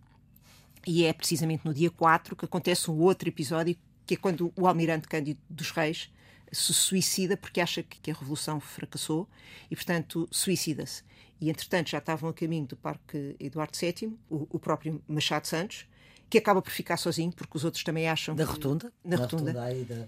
E 0.86 1.06
é 1.06 1.14
precisamente 1.14 1.66
no 1.66 1.74
dia 1.74 1.90
4 1.90 2.36
que 2.36 2.46
acontece 2.46 2.90
um 2.90 2.98
outro 3.00 3.28
episódio, 3.28 3.76
que 4.06 4.14
é 4.14 4.18
quando 4.18 4.52
o 4.56 4.68
almirante 4.68 5.08
Cândido 5.08 5.40
dos 5.50 5.72
Reis 5.72 6.12
se 6.52 6.74
suicida 6.74 7.38
porque 7.38 7.62
acha 7.62 7.84
que 7.84 8.10
a 8.10 8.14
revolução 8.14 8.60
fracassou 8.60 9.28
e, 9.70 9.76
portanto, 9.76 10.28
suicida-se. 10.32 11.04
E, 11.40 11.50
entretanto, 11.50 11.90
já 11.90 12.00
estavam 12.00 12.30
a 12.30 12.34
caminho 12.34 12.66
do 12.66 12.76
Parque 12.76 13.36
Eduardo 13.40 13.78
VII, 13.78 14.18
o, 14.30 14.48
o 14.50 14.60
próprio 14.60 15.02
Machado 15.08 15.48
Santos, 15.48 15.86
que 16.30 16.38
acaba 16.38 16.62
por 16.62 16.72
ficar 16.72 16.98
sozinho, 16.98 17.32
porque 17.32 17.56
os 17.56 17.64
outros 17.64 17.84
também 17.84 18.08
acham. 18.08 18.36
Da 18.36 18.46
que, 18.46 18.52
rotunda? 18.52 18.92
Na, 19.04 19.16
rotunda. 19.16 19.52
rotunda 19.52 19.64
aí 19.64 19.84
da... 19.84 20.08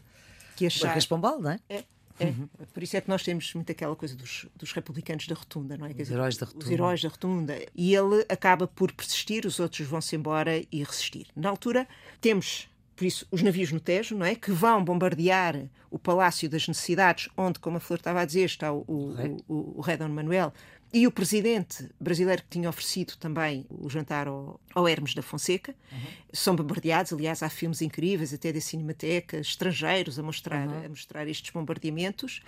Que 0.56 0.66
achar... 0.66 0.88
Marquês 0.88 1.06
Pombal, 1.06 1.40
não 1.40 1.52
é? 1.52 1.60
É. 1.70 1.84
É. 2.22 2.26
Uhum. 2.28 2.48
Por 2.74 2.84
isso 2.84 2.98
é 2.98 3.02
que 3.02 3.10
nós 3.10 3.24
temos 3.24 3.54
muito 3.54 3.72
aquela 3.72 3.96
coisa 3.96 4.16
dos, 4.16 4.46
dos 4.56 4.72
republicanos 4.72 5.28
da 5.28 5.36
rotunda, 5.36 5.78
não 5.78 5.86
é? 5.86 5.92
Os 5.92 6.12
heróis 6.12 6.38
da 6.38 6.46
rotunda. 6.46 6.66
Os 6.66 6.72
heróis 6.72 7.02
da 7.02 7.10
rotunda. 7.10 7.60
E 7.76 7.96
ele 7.96 8.26
acaba 8.30 8.68
por 8.68 8.92
persistir, 8.92 9.46
os 9.46 9.60
outros 9.60 9.88
vão-se 9.88 10.16
embora 10.16 10.62
e 10.72 10.84
resistir. 10.84 11.28
Na 11.36 11.50
altura, 11.50 11.88
temos 12.20 12.70
por 12.96 13.06
isso, 13.06 13.26
os 13.32 13.42
navios 13.42 13.72
no 13.72 13.80
Tejo, 13.80 14.16
não 14.16 14.26
é? 14.26 14.36
Que 14.36 14.52
vão 14.52 14.84
bombardear 14.84 15.68
o 15.90 15.98
Palácio 15.98 16.48
das 16.48 16.68
Necessidades, 16.68 17.28
onde, 17.36 17.58
como 17.58 17.78
a 17.78 17.80
Flor 17.80 17.98
estava 17.98 18.22
a 18.22 18.26
dizer, 18.26 18.46
está 18.46 18.72
o, 18.72 18.86
o, 18.88 19.16
o, 19.48 19.80
o 19.80 19.82
rei 19.82 19.98
Dom 19.98 20.10
Manuel 20.10 20.54
e 20.94 21.08
o 21.08 21.12
presidente 21.12 21.90
brasileiro 22.00 22.42
que 22.42 22.50
tinha 22.50 22.68
oferecido 22.68 23.16
também 23.18 23.66
o 23.70 23.90
jantar 23.90 24.28
ao, 24.28 24.60
ao 24.76 24.88
Hermes 24.88 25.14
da 25.14 25.22
Fonseca. 25.22 25.74
Uhum. 25.90 26.00
São 26.34 26.56
bombardeados, 26.56 27.14
aliás, 27.14 27.42
há 27.42 27.50
filmes 27.50 27.82
incríveis, 27.82 28.34
até 28.34 28.52
da 28.52 28.60
Cinemateca, 28.60 29.38
estrangeiros 29.38 30.20
a 30.20 30.24
mostrar, 30.24 30.68
uhum. 30.68 30.86
a 30.86 30.90
mostrar 30.90 31.28
estes 31.28 31.50
bombardeamentos. 31.52 32.42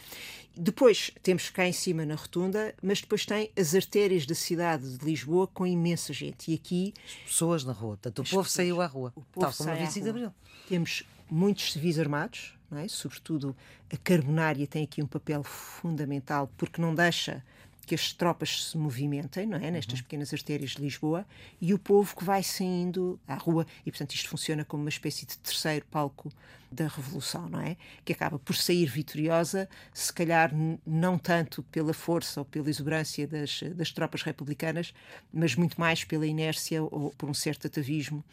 Depois 0.55 1.11
temos 1.21 1.49
cá 1.49 1.65
em 1.65 1.71
cima 1.71 2.05
na 2.05 2.15
rotunda, 2.15 2.75
mas 2.83 2.99
depois 2.99 3.25
tem 3.25 3.49
as 3.57 3.73
artérias 3.73 4.25
da 4.25 4.35
cidade 4.35 4.97
de 4.97 5.05
Lisboa 5.05 5.47
com 5.47 5.65
imensa 5.65 6.11
gente. 6.11 6.51
E 6.51 6.55
aqui. 6.55 6.93
As 7.05 7.29
pessoas 7.29 7.63
na 7.63 7.71
rua. 7.71 7.97
Portanto, 7.97 8.19
o 8.19 8.23
povo 8.23 8.43
pessoas, 8.43 8.51
saiu 8.51 8.81
à 8.81 8.85
rua. 8.85 9.13
O 9.15 9.21
povo 9.21 9.47
tal 9.47 9.53
como 9.53 9.69
no 9.69 9.77
25 9.77 10.03
de 10.03 10.09
Abril. 10.09 10.33
Temos 10.67 11.03
muitos 11.29 11.71
civis 11.71 11.97
armados, 11.97 12.55
é? 12.71 12.87
sobretudo 12.87 13.55
a 13.91 13.97
carbonária 13.97 14.65
tem 14.67 14.83
aqui 14.83 15.01
um 15.01 15.07
papel 15.07 15.43
fundamental 15.43 16.51
porque 16.57 16.81
não 16.81 16.93
deixa 16.93 17.43
que 17.85 17.95
as 17.95 18.13
tropas 18.13 18.65
se 18.65 18.77
movimentem, 18.77 19.45
não 19.45 19.57
é? 19.57 19.71
Nestas 19.71 19.99
uhum. 19.99 20.03
pequenas 20.03 20.33
artérias 20.33 20.71
de 20.71 20.81
Lisboa 20.81 21.25
e 21.59 21.73
o 21.73 21.79
povo 21.79 22.15
que 22.15 22.23
vai 22.23 22.43
saindo 22.43 23.19
à 23.27 23.35
rua 23.35 23.65
e, 23.85 23.91
portanto, 23.91 24.13
isto 24.13 24.29
funciona 24.29 24.63
como 24.63 24.83
uma 24.83 24.89
espécie 24.89 25.25
de 25.25 25.37
terceiro 25.37 25.85
palco 25.91 26.31
da 26.73 26.87
Revolução, 26.87 27.47
não 27.47 27.61
é? 27.61 27.77
Que 28.03 28.13
acaba 28.13 28.39
por 28.39 28.55
sair 28.55 28.85
vitoriosa, 28.85 29.69
se 29.93 30.11
calhar 30.11 30.51
não 30.85 31.17
tanto 31.17 31.63
pela 31.63 31.93
força 31.93 32.41
ou 32.41 32.45
pela 32.45 32.69
exuberância 32.69 33.27
das, 33.27 33.61
das 33.75 33.91
tropas 33.91 34.23
republicanas, 34.23 34.93
mas 35.31 35.55
muito 35.55 35.79
mais 35.79 36.03
pela 36.03 36.25
inércia 36.25 36.81
ou 36.83 37.13
por 37.17 37.29
um 37.29 37.33
certo 37.33 37.67
atavismo 37.67 38.23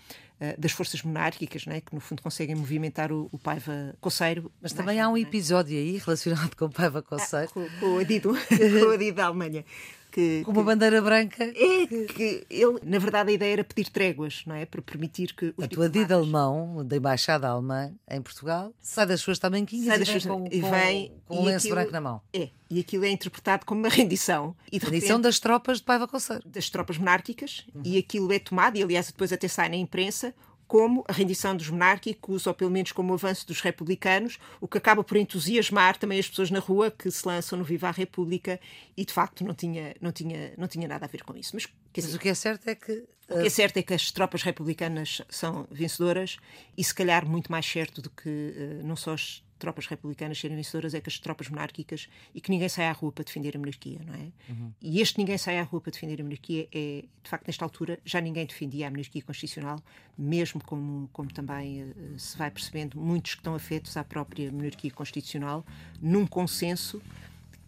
uh, 0.41 0.61
das 0.61 0.73
forças 0.73 1.03
monárquicas, 1.03 1.67
não 1.67 1.75
é? 1.75 1.81
Que 1.81 1.95
no 1.95 2.01
fundo 2.01 2.23
conseguem 2.23 2.55
movimentar 2.55 3.13
o, 3.13 3.29
o 3.31 3.39
Paiva 3.39 3.95
Coceiro. 4.01 4.51
Mas 4.61 4.73
também 4.73 5.01
há 5.01 5.09
um 5.09 5.17
é? 5.17 5.21
episódio 5.21 5.77
aí 5.77 5.99
relacionado 5.99 6.57
com 6.57 6.65
o 6.65 6.71
Paiva 6.71 7.03
Coceiro. 7.03 7.51
Ah, 7.51 7.53
com, 7.53 7.81
com 7.81 7.87
o 7.95 7.99
Adido, 7.99 8.35
com 8.49 8.87
o 8.87 8.91
Adido 8.91 9.17
da 9.17 9.27
Alemanha 9.27 9.65
que, 10.11 10.43
com 10.45 10.53
uma 10.53 10.63
bandeira 10.63 11.01
branca. 11.01 11.45
É 11.45 11.87
que 11.87 12.47
ele, 12.51 12.79
na 12.85 12.99
verdade, 12.99 13.31
a 13.31 13.33
ideia 13.33 13.53
era 13.53 13.65
pedir 13.65 13.91
tréguas, 13.91 14.43
não 14.47 14.55
é? 14.55 14.67
Para 14.67 14.83
permitir 14.83 15.35
que. 15.35 15.55
a 15.61 15.69
tua 15.69 15.89
dita 15.89 16.15
alemão, 16.15 16.85
da 16.85 16.97
embaixada 16.97 17.49
alemã 17.49 17.93
em 18.09 18.21
Portugal, 18.21 18.73
sai 18.81 19.07
das 19.07 19.21
suas 19.21 19.39
tamanquinhas 19.39 19.87
sai 19.87 19.99
das 19.99 20.09
e 20.09 20.13
vem 20.13 20.21
suas, 20.21 20.35
com, 20.35 20.47
e 20.51 20.61
vem, 20.61 21.09
com, 21.27 21.37
com 21.37 21.43
um 21.43 21.45
lenço 21.45 21.67
aquilo, 21.67 21.75
branco 21.75 21.93
na 21.93 22.01
mão. 22.01 22.21
É, 22.33 22.49
e 22.69 22.81
aquilo 22.81 23.05
é 23.05 23.11
interpretado 23.11 23.65
como 23.65 23.81
uma 23.81 23.89
rendição. 23.91 24.55
E 24.71 24.79
rendição 24.79 25.17
repente, 25.17 25.23
das 25.23 25.39
tropas 25.39 25.79
de 25.79 25.85
Paiva 25.85 26.07
Conceiro. 26.07 26.43
Das 26.47 26.69
tropas 26.69 26.99
monárquicas, 26.99 27.65
uhum. 27.75 27.83
e 27.85 27.99
aquilo 27.99 28.33
é 28.33 28.39
tomado, 28.39 28.77
e 28.77 28.83
aliás 28.83 29.07
depois 29.07 29.33
até 29.33 29.49
sai 29.49 29.69
na 29.69 29.77
imprensa, 29.77 30.35
como 30.71 31.05
a 31.09 31.13
rendição 31.13 31.57
dos 31.57 31.69
monárquicos, 31.69 32.47
ou 32.47 32.55
pelo 32.55 32.71
menos 32.71 32.93
como 32.93 33.11
o 33.11 33.15
avanço 33.15 33.45
dos 33.45 33.61
republicanos, 33.61 34.39
o 34.61 34.69
que 34.69 34.79
acaba 34.79 35.03
por 35.03 35.17
entusiasmar 35.17 35.97
também 35.97 36.21
as 36.21 36.29
pessoas 36.29 36.49
na 36.49 36.61
rua 36.61 36.93
que 36.93 37.11
se 37.11 37.27
lançam 37.27 37.59
no 37.59 37.65
Viva 37.65 37.89
a 37.89 37.91
República 37.91 38.61
e 38.97 39.05
de 39.05 39.13
facto 39.13 39.43
não 39.43 39.53
tinha, 39.53 39.97
não 40.01 40.13
tinha, 40.13 40.53
não 40.57 40.69
tinha 40.69 40.87
nada 40.87 41.07
a 41.07 41.09
ver 41.09 41.25
com 41.25 41.37
isso. 41.37 41.51
Mas, 41.55 41.67
Mas 41.67 42.05
dizer, 42.05 42.17
o 42.17 42.21
que 42.21 42.29
é 42.29 42.35
certo 42.35 42.69
é 42.69 42.77
que. 42.77 43.05
O 43.29 43.41
que 43.41 43.47
é 43.49 43.51
certo 43.51 43.79
é 43.79 43.83
que 43.83 43.93
as 43.93 44.13
tropas 44.13 44.45
republicanas 44.45 45.23
são 45.29 45.67
vencedoras 45.73 46.37
e 46.79 46.85
se 46.85 46.95
calhar 46.95 47.27
muito 47.27 47.51
mais 47.51 47.67
certo 47.67 48.01
do 48.01 48.09
que 48.09 48.29
uh, 48.29 48.87
não 48.87 48.95
só 48.95 49.15
as 49.15 49.43
tropas 49.61 49.87
republicanas 49.87 50.41
serem 50.41 50.57
vencedoras 50.57 50.95
é 50.95 51.01
que 51.01 51.09
as 51.09 51.19
tropas 51.19 51.49
monárquicas 51.49 52.09
e 52.35 52.41
que 52.41 52.51
ninguém 52.51 52.69
sai 52.69 52.87
à 52.87 52.93
rua 52.93 53.13
para 53.13 53.25
defender 53.25 53.55
a 53.55 53.59
monarquia, 53.59 54.01
não 54.05 54.15
é? 54.15 54.33
Uhum. 54.49 54.73
E 54.81 55.01
este 55.01 55.19
ninguém 55.19 55.39
sai 55.39 55.59
à 55.59 55.63
rua 55.63 55.81
para 55.81 55.93
defender 55.93 56.21
a 56.21 56.25
monarquia 56.25 56.67
é, 56.73 57.05
de 57.23 57.31
facto, 57.31 57.47
nesta 57.47 57.65
altura, 57.65 58.01
já 58.05 58.21
ninguém 58.21 58.47
defendia 58.47 58.89
a 58.89 58.91
monarquia 58.91 59.23
constitucional, 59.23 59.81
mesmo 60.19 60.63
como, 60.65 61.09
como 61.13 61.33
também 61.33 61.85
uh, 61.85 62.19
se 62.19 62.37
vai 62.37 62.51
percebendo, 62.51 62.99
muitos 62.99 63.35
que 63.35 63.41
estão 63.41 63.55
afetos 63.55 63.97
à 63.97 64.03
própria 64.03 64.51
monarquia 64.51 64.91
constitucional, 64.91 65.65
num 66.01 66.27
consenso 66.27 67.01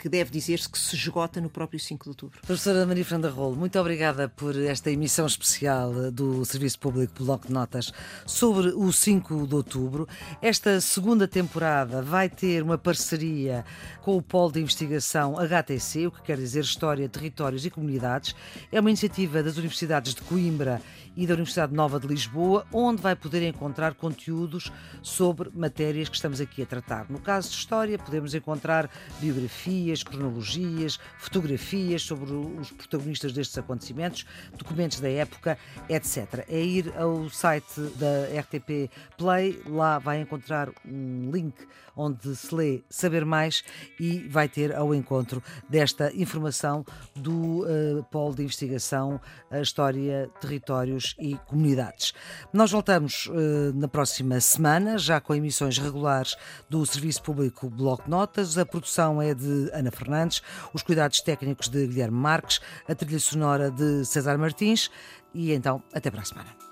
que 0.02 0.08
deve 0.08 0.32
dizer-se 0.32 0.68
que 0.68 0.76
se 0.76 0.96
esgota 0.96 1.40
no 1.40 1.48
próprio 1.48 1.78
5 1.78 2.02
de 2.02 2.08
outubro. 2.08 2.40
Professora 2.44 2.84
Maria 2.84 3.04
Fernanda 3.04 3.30
Rolo, 3.30 3.54
muito 3.54 3.78
obrigada 3.78 4.28
por 4.28 4.60
esta 4.60 4.90
emissão 4.90 5.24
especial 5.24 6.10
do 6.10 6.44
Serviço 6.44 6.80
Público 6.80 7.22
Bloco 7.22 7.46
de 7.46 7.52
Notas 7.52 7.92
sobre 8.26 8.70
o 8.70 8.90
5 8.90 9.46
de 9.46 9.54
outubro. 9.54 10.08
Esta 10.42 10.80
segunda 10.80 11.28
temporada 11.28 12.02
vai 12.02 12.28
ter 12.28 12.64
uma 12.64 12.76
parceria 12.76 13.64
com 14.00 14.16
o 14.16 14.22
Polo 14.22 14.50
de 14.50 14.60
Investigação 14.60 15.38
HTC, 15.38 16.08
o 16.08 16.10
que 16.10 16.22
quer 16.22 16.36
dizer 16.36 16.64
História, 16.64 17.08
Territórios 17.08 17.64
e 17.64 17.70
Comunidades. 17.70 18.34
É 18.72 18.80
uma 18.80 18.90
iniciativa 18.90 19.40
das 19.40 19.56
Universidades 19.56 20.16
de 20.16 20.22
Coimbra 20.22 20.82
e 21.16 21.26
da 21.26 21.34
Universidade 21.34 21.74
Nova 21.74 22.00
de 22.00 22.06
Lisboa, 22.06 22.66
onde 22.72 23.02
vai 23.02 23.14
poder 23.14 23.42
encontrar 23.46 23.94
conteúdos 23.94 24.72
sobre 25.02 25.50
matérias 25.54 26.08
que 26.08 26.16
estamos 26.16 26.40
aqui 26.40 26.62
a 26.62 26.66
tratar. 26.66 27.10
No 27.10 27.20
caso 27.20 27.50
de 27.50 27.56
História, 27.56 27.98
podemos 27.98 28.34
encontrar 28.34 28.90
biografias, 29.20 30.02
cronologias, 30.02 30.98
fotografias 31.18 32.02
sobre 32.02 32.32
os 32.32 32.70
protagonistas 32.70 33.32
destes 33.32 33.58
acontecimentos, 33.58 34.26
documentos 34.56 35.00
da 35.00 35.08
época, 35.08 35.58
etc. 35.88 36.44
É 36.48 36.60
ir 36.60 36.92
ao 36.96 37.28
site 37.28 37.80
da 37.96 38.40
RTP 38.40 38.90
Play, 39.18 39.60
lá 39.66 39.98
vai 39.98 40.20
encontrar 40.20 40.70
um 40.84 41.30
link 41.30 41.54
onde 41.94 42.34
se 42.34 42.54
lê 42.54 42.82
Saber 42.88 43.24
Mais 43.24 43.62
e 44.00 44.20
vai 44.28 44.48
ter 44.48 44.74
ao 44.74 44.94
encontro 44.94 45.42
desta 45.68 46.10
informação 46.14 46.84
do 47.14 47.64
uh, 47.64 48.02
Polo 48.10 48.34
de 48.34 48.42
Investigação, 48.42 49.20
a 49.50 49.60
História, 49.60 50.30
Territórios 50.40 51.01
e 51.18 51.36
comunidades. 51.46 52.12
Nós 52.52 52.70
voltamos 52.70 53.26
uh, 53.26 53.72
na 53.74 53.88
próxima 53.88 54.40
semana, 54.40 54.98
já 54.98 55.20
com 55.20 55.34
emissões 55.34 55.78
regulares 55.78 56.36
do 56.68 56.84
Serviço 56.86 57.22
Público 57.22 57.68
Bloco 57.68 58.08
Notas. 58.08 58.56
A 58.56 58.64
produção 58.64 59.20
é 59.20 59.34
de 59.34 59.70
Ana 59.72 59.90
Fernandes, 59.90 60.42
os 60.72 60.82
cuidados 60.82 61.20
técnicos 61.20 61.68
de 61.68 61.86
Guilherme 61.86 62.16
Marques, 62.16 62.60
a 62.88 62.94
trilha 62.94 63.18
sonora 63.18 63.70
de 63.70 64.04
César 64.04 64.38
Martins. 64.38 64.90
E 65.34 65.52
então, 65.52 65.82
até 65.92 66.10
para 66.10 66.22
a 66.22 66.24
semana. 66.24 66.62